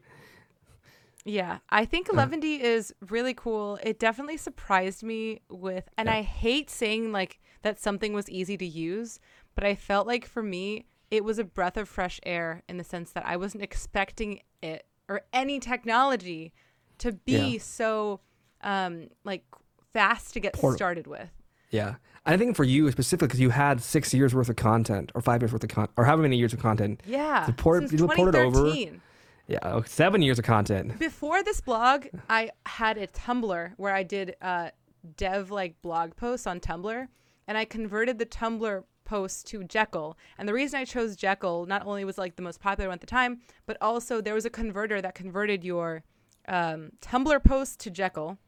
Yeah, 1.25 1.59
I 1.71 1.85
think 1.85 2.09
Uh. 2.09 2.13
Eleventy 2.15 2.63
is 2.63 2.95
really 3.09 3.35
cool. 3.35 3.79
It 3.83 3.99
definitely 3.99 4.37
surprised 4.37 5.03
me 5.03 5.41
with, 5.49 5.89
and 5.97 6.09
Yeah. 6.09 6.17
I 6.17 6.23
hate 6.23 6.71
saying 6.71 7.13
like 7.13 7.41
that 7.63 7.79
something 7.79 8.13
was 8.13 8.29
easy 8.29 8.57
to 8.57 8.67
use, 8.67 9.21
but 9.55 9.65
I 9.65 9.75
felt 9.75 10.07
like 10.07 10.27
for 10.27 10.43
me, 10.43 10.87
it 11.13 11.23
was 11.25 11.39
a 11.39 11.45
breath 11.45 11.77
of 11.77 11.89
fresh 11.89 12.19
air 12.25 12.63
in 12.69 12.77
the 12.79 12.85
sense 12.85 13.13
that 13.13 13.25
I 13.25 13.37
wasn't 13.37 13.63
expecting 13.63 14.41
it 14.63 14.85
or 15.09 15.21
any 15.33 15.61
technology 15.61 16.53
to 16.99 17.13
be 17.13 17.53
Yeah. 17.55 17.59
so 17.61 18.21
um 18.63 19.09
like 19.23 19.45
fast 19.93 20.33
to 20.35 20.41
get 20.41 20.55
Port- 20.55 20.75
started 20.77 21.07
with. 21.07 21.29
Yeah, 21.71 21.95
I 22.27 22.37
think 22.37 22.57
for 22.57 22.65
you 22.65 22.91
specifically 22.91 23.27
because 23.29 23.41
you 23.41 23.51
had 23.51 23.81
six 23.83 24.13
years 24.15 24.35
worth 24.35 24.49
of 24.49 24.57
content 24.57 25.11
or 25.15 25.21
five 25.23 25.43
years 25.43 25.53
worth 25.53 25.65
of 25.65 25.71
content 25.71 25.93
or 25.97 26.05
however 26.05 26.23
many 26.23 26.37
years 26.37 26.53
of 26.53 26.61
content. 26.61 27.03
Yeah, 27.07 27.45
To 27.47 27.53
port- 27.53 27.89
since 27.89 27.93
you 28.01 28.07
port 28.07 28.35
it 28.35 28.35
over. 28.35 28.61
2013. 28.71 29.01
Yeah, 29.49 29.59
oh, 29.65 29.83
seven 29.83 30.23
years 30.23 30.39
of 30.39 30.45
content. 30.45 30.99
Before 30.99 31.43
this 31.43 31.61
blog, 31.61 32.07
I 32.31 32.51
had 32.65 32.97
a 32.97 33.07
Tumblr 33.09 33.73
where 33.77 33.93
I 33.95 34.03
did 34.03 34.37
uh, 34.41 34.71
dev 35.17 35.51
like 35.51 35.83
blog 35.83 36.15
posts 36.17 36.47
on 36.47 36.61
Tumblr, 36.61 37.09
and 37.49 37.59
I 37.59 37.65
converted 37.65 38.19
the 38.19 38.27
Tumblr 38.27 38.85
posts 39.13 39.43
to 39.51 39.63
Jekyll. 39.65 40.17
And 40.39 40.49
the 40.49 40.55
reason 40.55 40.81
I 40.81 40.85
chose 40.85 41.17
Jekyll 41.17 41.67
not 41.67 41.85
only 41.87 42.05
was 42.05 42.17
like 42.19 42.37
the 42.37 42.43
most 42.43 42.61
popular 42.61 42.89
one 42.89 42.95
at 42.95 43.01
the 43.01 43.07
time, 43.07 43.41
but 43.67 43.77
also 43.81 44.21
there 44.21 44.35
was 44.35 44.45
a 44.47 44.51
converter 44.51 45.01
that 45.03 45.15
converted 45.15 45.65
your 45.65 46.03
um, 46.49 46.93
Tumblr 47.01 47.45
post 47.45 47.79
to 47.81 47.91
Jekyll. 47.91 48.39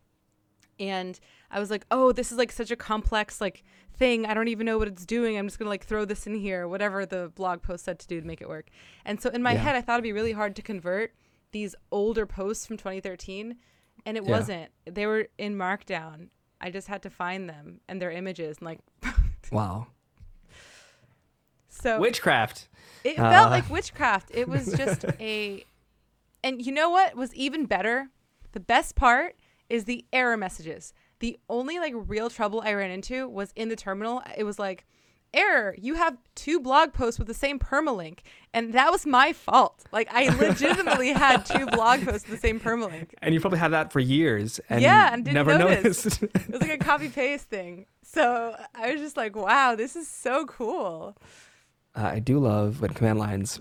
And 0.80 1.20
I 1.50 1.60
was 1.60 1.70
like, 1.70 1.84
oh, 1.90 2.12
this 2.12 2.32
is 2.32 2.38
like 2.38 2.50
such 2.50 2.70
a 2.70 2.76
complex 2.76 3.40
like 3.40 3.62
thing. 3.96 4.26
I 4.26 4.34
don't 4.34 4.48
even 4.48 4.66
know 4.66 4.78
what 4.78 4.88
it's 4.88 5.06
doing. 5.06 5.36
I'm 5.38 5.46
just 5.46 5.58
gonna 5.58 5.68
like 5.70 5.84
throw 5.84 6.04
this 6.04 6.26
in 6.26 6.34
here, 6.34 6.66
whatever 6.66 7.06
the 7.06 7.30
blog 7.34 7.62
post 7.62 7.84
said 7.84 7.98
to 8.00 8.06
do 8.06 8.20
to 8.20 8.26
make 8.26 8.40
it 8.40 8.48
work. 8.48 8.68
And 9.04 9.20
so 9.20 9.30
in 9.30 9.42
my 9.42 9.52
Yeah. 9.52 9.60
head, 9.64 9.76
I 9.76 9.80
thought 9.82 9.94
it'd 9.94 10.02
be 10.02 10.12
really 10.12 10.32
hard 10.32 10.56
to 10.56 10.62
convert 10.62 11.14
these 11.52 11.76
older 11.92 12.26
posts 12.26 12.66
from 12.66 12.76
2013, 12.76 13.56
and 14.06 14.16
it 14.16 14.24
Yeah. 14.24 14.30
wasn't. 14.30 14.70
They 14.86 15.06
were 15.06 15.28
in 15.38 15.54
Markdown. 15.56 16.30
I 16.60 16.70
just 16.70 16.88
had 16.88 17.02
to 17.02 17.10
find 17.10 17.48
them 17.48 17.80
and 17.88 18.00
their 18.02 18.10
images, 18.10 18.56
and 18.58 18.66
like 18.66 18.80
Wow, 19.52 19.86
so. 21.74 21.98
witchcraft. 22.00 22.68
It 23.04 23.18
Uh, 23.18 23.30
felt 23.30 23.50
like 23.50 23.68
witchcraft. 23.68 24.30
It 24.32 24.48
was 24.48 24.72
just 24.76 25.04
a. 25.20 25.64
And 26.42 26.64
you 26.64 26.72
know 26.72 26.90
what 26.90 27.16
was 27.16 27.34
even 27.34 27.66
better? 27.66 28.08
The 28.52 28.60
best 28.60 28.94
part 28.96 29.36
is 29.68 29.84
the 29.84 30.04
error 30.12 30.36
messages. 30.36 30.92
The 31.20 31.38
only 31.48 31.78
like 31.78 31.94
real 31.96 32.28
trouble 32.30 32.60
I 32.64 32.74
ran 32.74 32.90
into 32.90 33.28
was 33.28 33.52
in 33.56 33.68
the 33.68 33.76
terminal. 33.76 34.22
It 34.36 34.44
was 34.44 34.58
like, 34.58 34.84
error, 35.32 35.74
you 35.78 35.94
have 35.94 36.16
two 36.34 36.60
blog 36.60 36.92
posts 36.92 37.18
with 37.18 37.28
the 37.28 37.34
same 37.34 37.58
permalink. 37.58 38.18
And 38.52 38.72
that 38.74 38.92
was 38.92 39.04
my 39.06 39.32
fault. 39.32 39.82
Like, 39.90 40.08
I 40.12 40.28
legitimately 40.36 41.08
had 41.12 41.44
two 41.46 41.66
blog 41.66 42.04
posts 42.04 42.28
with 42.28 42.40
the 42.40 42.46
same 42.46 42.60
permalink. 42.60 43.08
And 43.22 43.34
you 43.34 43.40
probably 43.40 43.58
had 43.58 43.72
that 43.72 43.90
for 43.92 44.00
years 44.00 44.60
and 44.68 44.80
Yeah, 44.82 45.12
and 45.12 45.24
didn't 45.24 45.34
never 45.34 45.56
notice. 45.58 46.04
noticed. 46.04 46.22
It 46.22 46.50
was 46.52 46.60
like 46.60 46.70
a 46.70 46.78
copy 46.78 47.08
paste 47.08 47.48
thing. 47.48 47.86
So 48.02 48.54
I 48.74 48.92
was 48.92 49.00
just 49.00 49.16
like, 49.16 49.34
wow, 49.34 49.74
this 49.74 49.96
is 49.96 50.06
so 50.06 50.44
cool. 50.46 51.16
Uh, 51.96 52.10
I 52.14 52.18
do 52.18 52.38
love 52.38 52.80
when 52.80 52.92
command 52.92 53.18
lines 53.18 53.60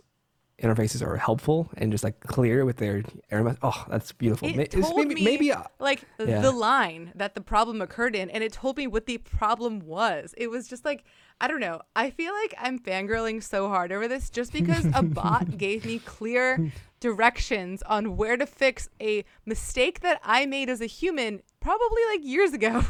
interfaces 0.62 1.06
are 1.06 1.18
helpful 1.18 1.70
and 1.76 1.92
just 1.92 2.04
like 2.04 2.20
clear 2.22 2.64
with 2.64 2.78
their 2.78 3.04
error. 3.32 3.58
Oh, 3.62 3.86
that's 3.90 4.12
beautiful. 4.14 4.48
It 4.48 4.56
Ma- 4.56 4.82
told 4.82 4.96
maybe, 5.08 5.16
me- 5.16 5.24
maybe 5.24 5.52
uh, 5.52 5.64
like 5.80 6.04
Yeah. 6.20 6.42
the 6.42 6.52
line 6.52 7.12
that 7.16 7.36
the 7.36 7.42
problem 7.42 7.82
occurred 7.82 8.16
in 8.16 8.30
and 8.30 8.44
it 8.44 8.54
told 8.54 8.78
me 8.78 8.88
what 8.88 9.06
the 9.08 9.18
problem 9.18 9.80
was 9.82 10.34
it 10.38 10.50
was 10.50 10.68
just 10.68 10.86
like 10.86 11.04
i 11.42 11.48
don't 11.48 11.60
know 11.60 11.82
i 11.96 12.10
feel 12.12 12.32
like 12.34 12.54
i'm 12.60 12.78
fangirling 12.80 13.42
so 13.44 13.68
hard 13.68 13.92
over 13.92 14.08
this 14.08 14.30
just 14.30 14.54
because 14.54 14.86
a 14.94 15.02
bot 15.04 15.58
gave 15.66 15.84
me 15.86 16.00
clear 16.00 16.72
directions 17.00 17.82
on 17.84 18.16
where 18.16 18.38
to 18.38 18.46
fix 18.46 18.88
a 19.02 19.26
mistake 19.46 20.00
that 20.02 20.20
i 20.24 20.46
made 20.46 20.70
as 20.70 20.80
a 20.82 20.86
human 20.86 21.42
probably 21.60 22.02
like 22.12 22.24
years 22.24 22.54
ago 22.54 22.82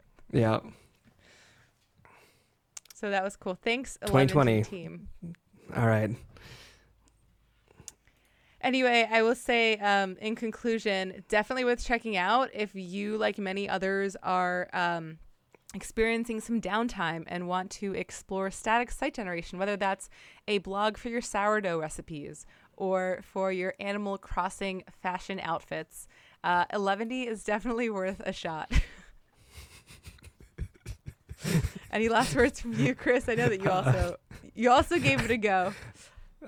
yeah. 0.32 0.60
So 2.98 3.10
that 3.10 3.22
was 3.22 3.36
cool 3.36 3.54
thanks 3.54 3.96
2020. 4.06 4.64
team 4.64 5.08
All 5.76 5.86
right. 5.86 6.10
Anyway, 8.60 9.08
I 9.08 9.22
will 9.22 9.36
say 9.36 9.76
um, 9.76 10.16
in 10.20 10.34
conclusion, 10.34 11.22
definitely 11.28 11.64
worth 11.64 11.84
checking 11.84 12.16
out 12.16 12.50
if 12.52 12.74
you, 12.74 13.16
like 13.16 13.38
many 13.38 13.68
others, 13.68 14.16
are 14.20 14.68
um, 14.72 15.18
experiencing 15.74 16.40
some 16.40 16.60
downtime 16.60 17.22
and 17.28 17.46
want 17.46 17.70
to 17.70 17.94
explore 17.94 18.50
static 18.50 18.90
site 18.90 19.14
generation, 19.14 19.60
whether 19.60 19.76
that's 19.76 20.10
a 20.48 20.58
blog 20.58 20.96
for 20.96 21.08
your 21.08 21.20
sourdough 21.20 21.78
recipes 21.78 22.46
or 22.76 23.20
for 23.22 23.52
your 23.52 23.74
Animal 23.78 24.18
Crossing 24.18 24.82
fashion 24.90 25.38
outfits. 25.40 26.08
Uh, 26.42 26.64
Eleventy 26.72 27.28
is 27.28 27.44
definitely 27.44 27.90
worth 27.90 28.20
a 28.26 28.32
shot. 28.32 28.72
Any 31.92 32.08
last 32.08 32.34
words 32.34 32.60
from 32.60 32.74
you, 32.74 32.94
Chris? 32.94 33.28
I 33.28 33.34
know 33.34 33.48
that 33.48 33.62
you 33.62 33.70
also 33.70 34.16
you 34.54 34.70
also 34.70 34.98
gave 34.98 35.24
it 35.24 35.30
a 35.30 35.36
go. 35.36 35.72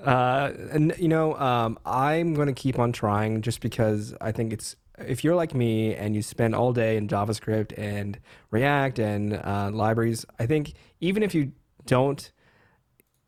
Uh, 0.05 0.53
and 0.71 0.95
you 0.99 1.09
know, 1.09 1.35
um, 1.37 1.79
I'm 1.85 2.35
going 2.35 2.47
to 2.47 2.53
keep 2.53 2.79
on 2.79 2.93
trying 2.93 3.43
just 3.43 3.61
because 3.61 4.15
I 4.21 4.33
think 4.33 4.53
it's 4.53 4.77
if 4.99 5.25
you're 5.25 5.35
like 5.35 5.55
me 5.55 5.95
and 5.95 6.15
you 6.15 6.23
spend 6.23 6.55
all 6.55 6.73
day 6.73 6.97
in 6.97 7.09
JavaScript 7.09 7.77
and 7.79 8.19
React 8.51 8.99
and 8.99 9.35
uh, 9.35 9.71
libraries, 9.73 10.27
I 10.39 10.47
think 10.47 10.75
even 11.01 11.23
if 11.23 11.35
you 11.35 11.53
don't 11.87 12.31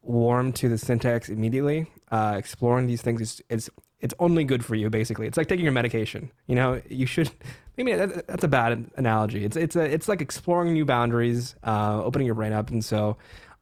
warm 0.03 0.53
to 0.53 0.69
the 0.69 0.79
syntax 0.79 1.29
immediately, 1.29 1.87
uh, 2.11 2.35
exploring 2.37 2.87
these 2.87 3.03
things 3.03 3.21
is 3.21 3.43
it's 3.49 3.71
it's 4.01 4.15
only 4.19 4.45
good 4.45 4.65
for 4.65 4.75
you. 4.75 4.91
Basically, 4.91 5.27
it's 5.27 5.37
like 5.37 5.49
taking 5.49 5.65
your 5.65 5.73
medication. 5.73 6.31
You 6.47 6.57
know, 6.57 6.83
you 6.89 7.07
should. 7.07 7.31
Maybe 7.77 7.95
that, 7.95 8.27
that's 8.27 8.45
a 8.45 8.49
bad 8.49 8.91
analogy. 8.97 9.45
It's 9.45 9.57
it's 9.57 9.77
a 9.77 9.83
it's 9.83 10.09
like 10.09 10.21
exploring 10.21 10.73
new 10.75 10.85
boundaries, 10.85 11.55
uh, 11.65 12.03
opening 12.05 12.27
your 12.27 12.35
brain 12.35 12.53
up, 12.53 12.71
and 12.71 12.85
so 12.85 13.17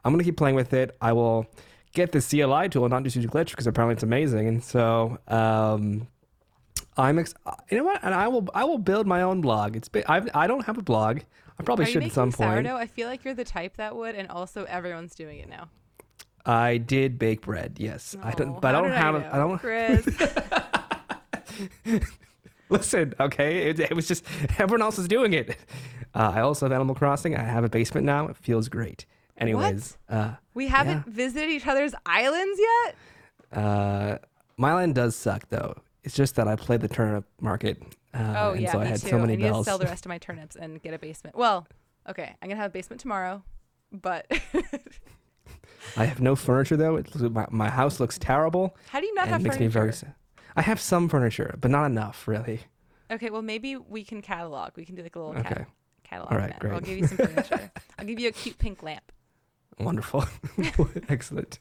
I'm 0.04 0.12
gonna 0.12 0.24
keep 0.24 0.36
playing 0.36 0.56
with 0.56 0.72
it. 0.72 0.96
I 1.00 1.12
will 1.12 1.46
get 1.92 2.12
the 2.12 2.20
CLI 2.20 2.68
tool 2.68 2.84
and 2.84 2.90
not 2.92 3.04
just 3.04 3.16
use 3.16 3.26
Glitch 3.26 3.50
because 3.50 3.66
apparently 3.66 3.94
it's 3.94 4.02
amazing. 4.02 4.48
And 4.48 4.64
so 4.64 5.18
um, 5.28 6.08
I'm 6.96 7.18
ex- 7.20 7.34
you 7.70 7.78
know 7.78 7.84
what? 7.84 8.00
And 8.02 8.14
I 8.14 8.26
will 8.28 8.48
I 8.54 8.64
will 8.64 8.78
build 8.78 9.06
my 9.06 9.22
own 9.22 9.40
blog. 9.40 9.76
It's 9.76 9.88
been, 9.88 10.04
I've, 10.08 10.28
I 10.34 10.46
don't 10.48 10.64
have 10.66 10.78
a 10.78 10.82
blog. 10.82 11.20
I 11.58 11.62
probably 11.62 11.84
Are 11.84 11.88
should 11.88 12.04
at 12.04 12.12
some 12.12 12.32
point. 12.32 12.50
sourdough? 12.66 12.76
I 12.76 12.86
feel 12.86 13.06
like 13.06 13.24
you're 13.24 13.34
the 13.34 13.44
type 13.44 13.76
that 13.76 13.94
would, 13.94 14.14
and 14.14 14.28
also 14.28 14.64
everyone's 14.64 15.14
doing 15.14 15.38
it 15.40 15.48
now. 15.48 15.68
I 16.46 16.78
did 16.78 17.18
bake 17.18 17.42
bread. 17.42 17.76
Yes, 17.78 18.16
I 18.22 18.32
Oh, 18.32 18.34
don't, 18.34 18.60
but 18.62 18.74
I 18.74 18.80
don't 18.80 18.92
have. 18.92 19.14
a, 19.14 19.34
I 19.34 19.36
don't 19.36 19.58
Chris. 19.58 20.06
listen. 22.70 23.14
Okay, 23.20 23.68
it, 23.68 23.80
it 23.80 23.94
was 23.94 24.08
just 24.08 24.24
everyone 24.58 24.82
else 24.82 24.98
is 24.98 25.08
doing 25.08 25.32
it. 25.32 25.56
Uh, 26.14 26.32
I 26.34 26.40
also 26.40 26.66
have 26.66 26.72
Animal 26.72 26.94
Crossing. 26.94 27.36
I 27.36 27.42
have 27.42 27.64
a 27.64 27.68
basement 27.68 28.04
now. 28.06 28.28
It 28.28 28.36
feels 28.36 28.68
great. 28.68 29.06
Anyways, 29.38 29.96
uh, 30.08 30.32
we 30.54 30.66
haven't 30.68 31.06
visited 31.06 31.48
each 31.48 31.66
other's 31.66 31.94
islands 32.04 32.60
yet. 32.60 32.94
uh, 33.52 34.18
my 34.56 34.74
land 34.74 34.94
does 34.94 35.16
suck 35.16 35.48
though. 35.48 35.74
It's 36.04 36.14
just 36.14 36.34
that 36.36 36.46
I 36.48 36.56
played 36.56 36.80
the 36.80 36.88
turnip 36.88 37.24
market. 37.40 37.82
Uh, 38.12 38.34
oh 38.36 38.52
and 38.52 38.60
yeah, 38.62 38.72
so 38.72 38.78
me 38.78 38.84
I 38.86 38.88
had 38.88 39.00
too. 39.00 39.08
so 39.08 39.18
many 39.18 39.34
I 39.34 39.36
need 39.36 39.42
bells. 39.44 39.66
to 39.66 39.70
sell 39.70 39.78
the 39.78 39.84
rest 39.94 40.04
of 40.04 40.08
my 40.10 40.18
turnips 40.18 40.56
and 40.56 40.82
get 40.82 40.92
a 40.94 40.98
basement. 40.98 41.36
Well, 41.36 41.66
okay, 42.08 42.34
I'm 42.42 42.48
gonna 42.48 42.60
have 42.60 42.70
a 42.70 42.72
basement 42.72 43.00
tomorrow, 43.00 43.42
but 43.92 44.26
I 45.96 46.04
have 46.04 46.20
no 46.20 46.36
furniture 46.36 46.76
though. 46.76 47.02
My, 47.30 47.46
my 47.50 47.70
house 47.70 47.98
looks 48.00 48.18
terrible. 48.18 48.76
how 48.88 49.00
do 49.00 49.06
you 49.06 49.14
not 49.14 49.28
have 49.28 49.40
it 49.40 49.44
makes 49.44 49.56
furniture? 49.56 49.68
me 49.68 49.72
very 49.72 49.92
sad. 49.92 50.14
I 50.56 50.62
have 50.62 50.80
some 50.80 51.08
furniture, 51.08 51.56
but 51.60 51.70
not 51.70 51.86
enough, 51.86 52.26
really. 52.28 52.60
Okay, 53.10 53.30
well 53.30 53.42
maybe 53.42 53.76
we 53.76 54.04
can 54.04 54.22
catalog. 54.22 54.70
We 54.76 54.84
can 54.84 54.94
do 54.94 55.02
like 55.02 55.16
a 55.16 55.18
little 55.18 55.34
Okay, 55.40 55.48
cat- 55.48 55.68
catalog. 56.04 56.32
All 56.32 56.38
right, 56.38 56.54
event. 56.56 56.74
I'll 56.74 56.80
give 56.80 56.98
you 56.98 57.06
some 57.06 57.16
furniture. 57.18 57.70
I'll 57.98 58.04
give 58.06 58.20
you 58.20 58.28
a 58.28 58.32
cute 58.32 58.58
pink 58.58 58.82
lamp. 58.82 59.10
Wonderful, 59.80 60.24
excellent. 61.08 61.58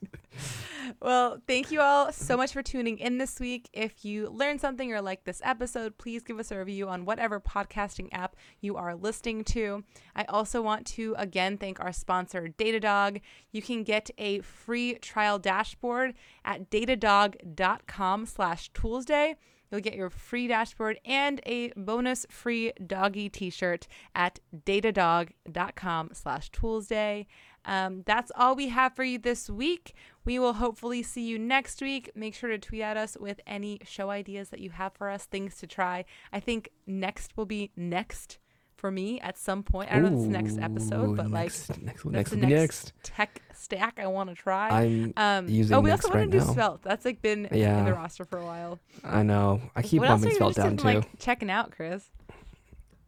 Well, 1.02 1.42
thank 1.48 1.72
you 1.72 1.82
all 1.82 2.12
so 2.12 2.36
much 2.36 2.52
for 2.52 2.62
tuning 2.62 2.98
in 3.00 3.18
this 3.18 3.40
week. 3.40 3.70
If 3.74 4.04
you 4.04 4.30
learned 4.30 4.60
something 4.60 4.92
or 4.92 5.02
like 5.02 5.24
this 5.24 5.42
episode, 5.44 5.98
please 5.98 6.24
give 6.24 6.40
us 6.40 6.52
a 6.52 6.58
review 6.58 6.90
on 6.90 7.06
whatever 7.06 7.40
podcasting 7.40 8.10
app 8.12 8.36
you 8.60 8.76
are 8.76 8.96
listening 8.96 9.44
to. 9.46 9.84
I 10.16 10.26
also 10.26 10.62
want 10.62 10.86
to 10.88 11.16
again 11.18 11.58
thank 11.58 11.80
our 11.80 11.94
sponsor, 11.94 12.50
Datadog. 12.58 13.22
You 13.52 13.62
can 13.62 13.84
get 13.84 14.10
a 14.18 14.42
free 14.42 14.96
trial 14.96 15.40
dashboard 15.40 16.16
at 16.44 16.70
datadog.com 16.70 18.26
slash 18.26 18.72
toolsday. 18.72 19.36
You'll 19.72 19.82
get 19.82 19.96
your 19.96 20.10
free 20.10 20.48
dashboard 20.48 21.00
and 21.06 21.42
a 21.46 21.72
bonus 21.78 22.26
free 22.30 22.74
doggy 22.86 23.30
t-shirt 23.30 23.88
at 24.16 24.40
datadog.com 24.66 26.10
slash 26.14 26.50
toolsday. 26.52 27.28
Um, 27.66 28.04
that's 28.06 28.32
all 28.36 28.56
we 28.56 28.70
have 28.70 28.96
for 28.96 29.04
you 29.04 29.18
this 29.18 29.50
week. 29.50 29.94
We 30.26 30.40
will 30.40 30.54
hopefully 30.54 31.04
see 31.04 31.24
you 31.24 31.40
next 31.40 31.82
week. 31.82 32.12
Make 32.16 32.36
sure 32.36 32.50
to 32.50 32.58
tweet 32.58 32.82
at 32.82 32.98
us 32.98 33.18
with 33.20 33.40
any 33.48 33.80
show 33.86 34.10
ideas 34.10 34.50
that 34.50 34.60
you 34.60 34.72
have 34.72 34.94
for 34.94 35.10
us, 35.10 35.26
things 35.26 35.58
to 35.58 35.68
try. 35.68 36.06
I 36.32 36.40
think 36.40 36.70
next 36.86 37.36
will 37.36 37.46
be 37.46 37.72
next 37.76 38.38
for 38.80 38.90
me 38.92 39.20
at 39.20 39.38
some 39.38 39.62
point. 39.62 39.92
I 39.92 39.96
don't 39.96 40.04
know 40.04 40.20
if 40.20 40.26
it's 40.26 40.26
next 40.26 40.58
episode, 40.58 41.18
but 41.18 41.30
next, 41.30 41.70
like 41.70 41.82
next, 41.82 42.06
next 42.06 42.30
the 42.32 42.38
next, 42.38 42.50
next. 42.50 42.94
tech 43.04 43.42
stack 43.54 44.00
I 44.02 44.08
want 44.08 44.30
to 44.30 44.36
try. 44.36 44.70
I'm 44.70 45.14
um, 45.18 45.48
using 45.50 45.76
oh, 45.76 45.82
we 45.82 45.92
also 45.92 46.08
want 46.08 46.20
right 46.20 46.32
to 46.32 46.40
do 46.40 46.46
now. 46.46 46.54
Svelte. 46.54 46.82
That's 46.84 47.06
like 47.06 47.22
been 47.22 47.46
in 47.48 47.86
the 47.86 47.94
roster 47.94 48.24
for 48.24 48.40
a 48.40 48.46
while. 48.46 48.80
I 49.04 49.24
know. 49.24 49.62
I 49.76 49.82
keep 49.82 50.00
what 50.00 50.08
bumping 50.08 50.36
Svelte 50.36 50.56
down 50.56 50.68
in, 50.68 50.78
too. 50.78 50.84
like 50.84 51.20
checking 51.20 51.50
out, 51.50 51.72
Chris? 51.72 52.10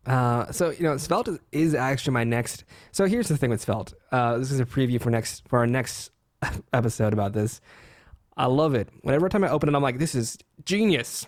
Uh, 0.06 0.52
so 0.52 0.72
you 0.72 0.84
know, 0.84 0.98
Svelte 0.98 1.30
is, 1.30 1.40
is 1.52 1.76
actually 1.76 2.14
my 2.14 2.24
next. 2.24 2.64
So 2.92 3.06
here's 3.06 3.28
the 3.28 3.38
thing 3.38 3.50
with 3.50 3.62
Svelte. 3.62 3.94
Uh, 4.12 4.38
this 4.38 4.52
is 4.52 4.60
a 4.60 4.66
preview 4.66 5.00
for 5.00 5.10
next 5.10 5.48
for 5.48 5.60
our 5.60 5.68
next 5.68 6.12
episode 6.74 7.14
about 7.14 7.34
this. 7.34 7.62
I 8.38 8.46
love 8.46 8.74
it. 8.74 8.90
Whenever 9.02 9.30
time 9.30 9.44
I 9.44 9.50
open 9.50 9.70
it, 9.70 9.76
I'm 9.76 9.84
like, 9.84 10.00
this 10.00 10.16
is 10.16 10.38
genius. 10.66 11.26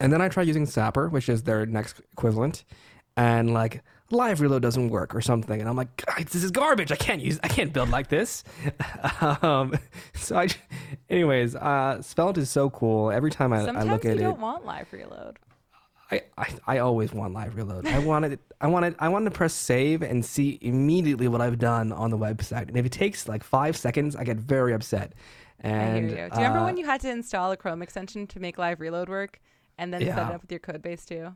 And 0.00 0.12
then 0.12 0.20
I 0.20 0.28
try 0.28 0.42
using 0.42 0.66
Sapper, 0.66 1.08
which 1.08 1.28
is 1.28 1.44
their 1.44 1.64
next 1.66 2.00
equivalent, 2.12 2.64
and 3.16 3.54
like 3.54 3.82
live 4.10 4.40
reload 4.40 4.62
doesn't 4.62 4.90
work 4.90 5.14
or 5.14 5.20
something, 5.20 5.60
and 5.60 5.68
I'm 5.68 5.76
like, 5.76 6.04
this 6.30 6.42
is 6.42 6.50
garbage. 6.50 6.92
I 6.92 6.96
can't 6.96 7.22
use. 7.22 7.38
I 7.42 7.48
can't 7.48 7.72
build 7.72 7.90
like 7.90 8.08
this. 8.08 8.44
um, 9.42 9.74
so 10.14 10.36
I, 10.36 10.48
anyways, 11.10 11.54
uh, 11.56 12.02
Svelte 12.02 12.38
is 12.38 12.50
so 12.50 12.70
cool. 12.70 13.10
Every 13.10 13.30
time 13.30 13.52
I, 13.52 13.60
I 13.60 13.82
look 13.84 14.04
at 14.04 14.12
it, 14.12 14.16
you 14.16 14.22
don't 14.24 14.40
want 14.40 14.66
live 14.66 14.92
reload. 14.92 15.38
I, 16.14 16.42
I, 16.66 16.76
I 16.76 16.78
always 16.78 17.12
want 17.12 17.32
live 17.34 17.56
reload. 17.56 17.86
I 17.86 17.98
wanted 17.98 18.38
I 18.60 18.66
wanted 18.66 18.94
I 18.98 19.08
wanted 19.08 19.26
to 19.26 19.36
press 19.36 19.54
save 19.54 20.02
and 20.02 20.24
see 20.24 20.58
immediately 20.60 21.28
what 21.28 21.40
I've 21.40 21.58
done 21.58 21.92
on 21.92 22.10
the 22.10 22.18
website. 22.18 22.68
And 22.68 22.76
if 22.76 22.86
it 22.86 22.92
takes 22.92 23.28
like 23.28 23.44
five 23.44 23.76
seconds, 23.76 24.16
I 24.16 24.24
get 24.24 24.36
very 24.36 24.72
upset. 24.72 25.12
And 25.60 25.82
I 25.82 26.00
hear 26.00 26.02
you. 26.02 26.08
Do 26.08 26.14
you 26.14 26.28
remember 26.32 26.58
uh, 26.58 26.64
when 26.64 26.76
you 26.76 26.84
had 26.84 27.00
to 27.02 27.10
install 27.10 27.52
a 27.52 27.56
Chrome 27.56 27.82
extension 27.82 28.26
to 28.28 28.40
make 28.40 28.58
live 28.58 28.80
reload 28.80 29.08
work, 29.08 29.40
and 29.78 29.92
then 29.92 30.00
set 30.00 30.10
it 30.10 30.34
up 30.34 30.42
with 30.42 30.50
your 30.50 30.60
code 30.60 30.82
base 30.82 31.04
too? 31.04 31.34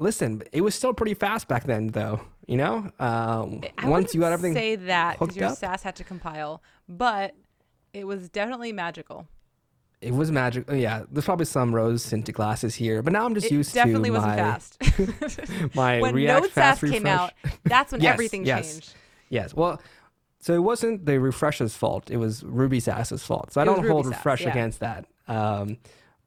listen? 0.00 0.42
It 0.50 0.62
was 0.62 0.74
still 0.74 0.92
pretty 0.92 1.14
fast 1.14 1.46
back 1.46 1.64
then, 1.64 1.88
though. 1.88 2.20
You 2.46 2.56
know, 2.56 2.90
um, 2.98 3.60
once 3.84 4.12
you 4.12 4.20
got 4.20 4.32
everything, 4.32 4.54
say 4.54 4.74
that 4.74 5.20
because 5.20 5.36
your 5.36 5.50
up? 5.50 5.58
Sass 5.58 5.84
had 5.84 5.94
to 5.96 6.04
compile, 6.04 6.62
but 6.88 7.36
it 7.92 8.04
was 8.06 8.28
definitely 8.28 8.72
magical. 8.72 9.28
It 10.00 10.14
was 10.14 10.30
magic. 10.32 10.64
oh, 10.68 10.74
Yeah, 10.74 11.04
there's 11.10 11.26
probably 11.26 11.44
some 11.46 11.74
rose 11.74 12.08
tinted 12.08 12.34
glasses 12.34 12.74
here, 12.74 13.02
but 13.02 13.12
now 13.12 13.26
I'm 13.26 13.34
just 13.34 13.50
used 13.50 13.74
to 13.74 13.80
it 13.80 13.86
used 13.86 14.02
definitely 14.02 14.08
to 14.08 14.14
wasn't 14.14 14.32
my 14.32 14.36
fast. 14.36 15.74
my 15.74 16.00
when 16.00 16.14
React 16.14 16.42
Node 16.42 16.50
fast 16.52 16.80
came 16.82 17.06
out, 17.06 17.32
that's 17.64 17.92
when 17.92 18.00
Yes, 18.02 18.12
everything 18.14 18.44
yes. 18.46 18.72
changed. 18.72 18.94
Yes. 19.28 19.54
Well, 19.54 19.80
so 20.38 20.54
it 20.54 20.62
wasn't 20.62 21.04
the 21.04 21.20
refresher's 21.20 21.76
fault. 21.76 22.10
It 22.10 22.16
was 22.16 22.42
Ruby 22.42 22.80
Sass's 22.80 23.22
fault. 23.22 23.52
So 23.52 23.60
I 23.60 23.64
It 23.64 23.68
was 23.68 23.76
don't 23.76 23.88
hold 23.88 24.06
Sass, 24.06 24.14
refresh 24.16 24.40
yeah. 24.42 24.50
against 24.50 24.80
that. 24.80 25.04
Um, 25.28 25.76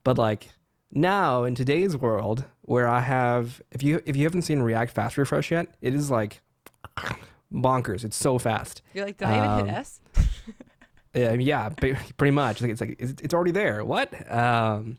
but 0.04 0.18
like 0.18 0.50
now 0.92 1.42
in 1.42 1.56
today's 1.56 1.96
world, 1.96 2.44
where 2.62 2.86
I 2.88 3.00
have, 3.00 3.60
if 3.72 3.82
you 3.82 4.00
if 4.06 4.14
you 4.14 4.22
haven't 4.24 4.42
seen 4.42 4.62
React 4.62 4.92
Fast 4.92 5.18
Refresh 5.18 5.50
yet, 5.50 5.66
it 5.82 5.94
is 5.94 6.10
like 6.12 6.40
bonkers. 7.52 8.04
It's 8.04 8.16
so 8.16 8.38
fast. 8.38 8.82
You're 8.94 9.04
like, 9.06 9.16
did 9.16 9.26
I 9.28 9.36
even 9.38 9.50
Um, 9.50 9.66
hit 9.66 9.74
S? 9.74 10.00
Yeah, 11.14 11.32
yeah, 11.34 11.68
pretty 11.68 12.32
much. 12.32 12.60
Like 12.60 12.72
it's 12.72 12.80
like 12.80 12.96
it's, 12.98 13.14
it's 13.22 13.32
already 13.34 13.52
there. 13.52 13.84
What? 13.84 14.30
Um, 14.30 14.98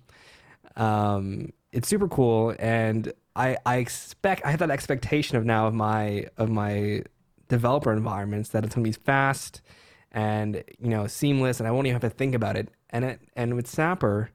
um, 0.77 1.51
it's 1.71 1.87
super 1.89 2.07
cool, 2.07 2.55
and 2.57 3.11
I 3.35 3.57
I 3.65 3.77
expect 3.77 4.45
I 4.45 4.51
have 4.51 4.59
that 4.59 4.71
expectation 4.71 5.37
of 5.37 5.45
now 5.45 5.67
of 5.67 5.73
my 5.73 6.27
of 6.37 6.49
my 6.49 7.03
developer 7.49 7.91
environments 7.91 8.49
that 8.49 8.63
it's 8.63 8.75
gonna 8.75 8.83
be 8.85 8.91
fast 8.93 9.61
and 10.11 10.63
you 10.79 10.89
know 10.89 11.07
seamless, 11.07 11.59
and 11.59 11.67
I 11.67 11.71
won't 11.71 11.87
even 11.87 11.99
have 11.99 12.09
to 12.09 12.15
think 12.17 12.33
about 12.33 12.55
it. 12.55 12.69
And 12.91 13.03
it 13.05 13.19
and 13.35 13.55
with 13.55 13.67
Sapper, 13.67 14.31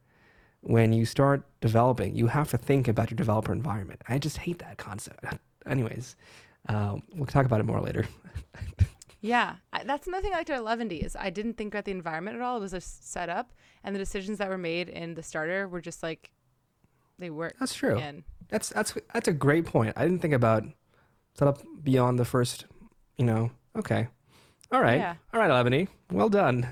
when 0.60 0.92
you 0.92 1.06
start 1.06 1.46
developing, 1.62 2.14
you 2.14 2.26
have 2.26 2.50
to 2.50 2.58
think 2.58 2.88
about 2.88 3.10
your 3.10 3.16
developer 3.16 3.52
environment. 3.52 4.02
I 4.08 4.18
just 4.18 4.36
hate 4.38 4.58
that 4.58 4.76
concept. 4.76 5.24
Anyways, 5.66 6.16
um, 6.68 7.02
we'll 7.14 7.26
talk 7.26 7.46
about 7.46 7.60
it 7.60 7.64
more 7.66 7.80
later. 7.80 8.06
Yeah, 9.20 9.56
I, 9.72 9.84
that's 9.84 10.06
another 10.06 10.22
thing 10.22 10.32
I 10.32 10.38
liked 10.38 10.48
about 10.50 10.60
Eleventy 10.60 10.98
is 10.98 11.14
I 11.14 11.30
didn't 11.30 11.54
think 11.54 11.74
about 11.74 11.84
the 11.84 11.90
environment 11.90 12.36
at 12.36 12.42
all. 12.42 12.56
It 12.56 12.60
was 12.60 12.72
just 12.72 13.10
set 13.12 13.28
up, 13.28 13.52
and 13.84 13.94
the 13.94 13.98
decisions 13.98 14.38
that 14.38 14.48
were 14.48 14.58
made 14.58 14.88
in 14.88 15.14
the 15.14 15.22
starter 15.22 15.68
were 15.68 15.80
just 15.80 16.02
like 16.02 16.30
they 17.18 17.30
worked. 17.30 17.60
That's 17.60 17.74
true. 17.74 17.98
And 17.98 18.22
That's 18.48 18.70
that's 18.70 18.94
that's 19.12 19.28
a 19.28 19.32
great 19.32 19.66
point. 19.66 19.92
I 19.96 20.04
didn't 20.04 20.20
think 20.20 20.34
about 20.34 20.64
setup 21.34 21.62
beyond 21.82 22.18
the 22.18 22.24
first, 22.24 22.64
you 23.18 23.24
know. 23.26 23.50
Okay. 23.76 24.08
All 24.72 24.80
right. 24.80 24.98
Yeah. 24.98 25.14
All 25.34 25.40
right, 25.40 25.50
Eleventy. 25.50 25.88
Well 26.10 26.28
done. 26.30 26.68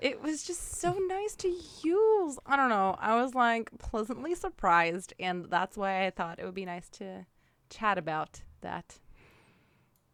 it 0.00 0.22
was 0.22 0.42
just 0.44 0.78
so 0.80 0.92
nice 1.08 1.34
to 1.36 1.48
use. 1.82 2.38
I 2.46 2.56
don't 2.56 2.68
know. 2.70 2.96
I 2.98 3.20
was 3.20 3.34
like 3.34 3.70
pleasantly 3.78 4.34
surprised, 4.34 5.12
and 5.20 5.46
that's 5.50 5.76
why 5.76 6.06
I 6.06 6.10
thought 6.10 6.38
it 6.38 6.44
would 6.46 6.54
be 6.54 6.64
nice 6.64 6.88
to 6.90 7.26
chat 7.68 7.98
about 7.98 8.40
that 8.62 8.98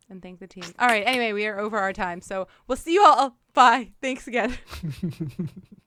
and 0.09 0.23
thank 0.23 0.41
the 0.41 0.47
team. 0.47 0.65
All 0.79 0.89
right. 0.89 1.05
Anyway, 1.07 1.33
we 1.33 1.47
are 1.47 1.59
over 1.59 1.79
our 1.79 1.93
time, 1.93 2.21
so 2.21 2.49
we'll 2.67 2.77
see 2.77 2.95
you 2.95 3.05
all. 3.05 3.37
Bye. 3.55 3.93
Thanks 4.01 4.27
again. 4.27 4.57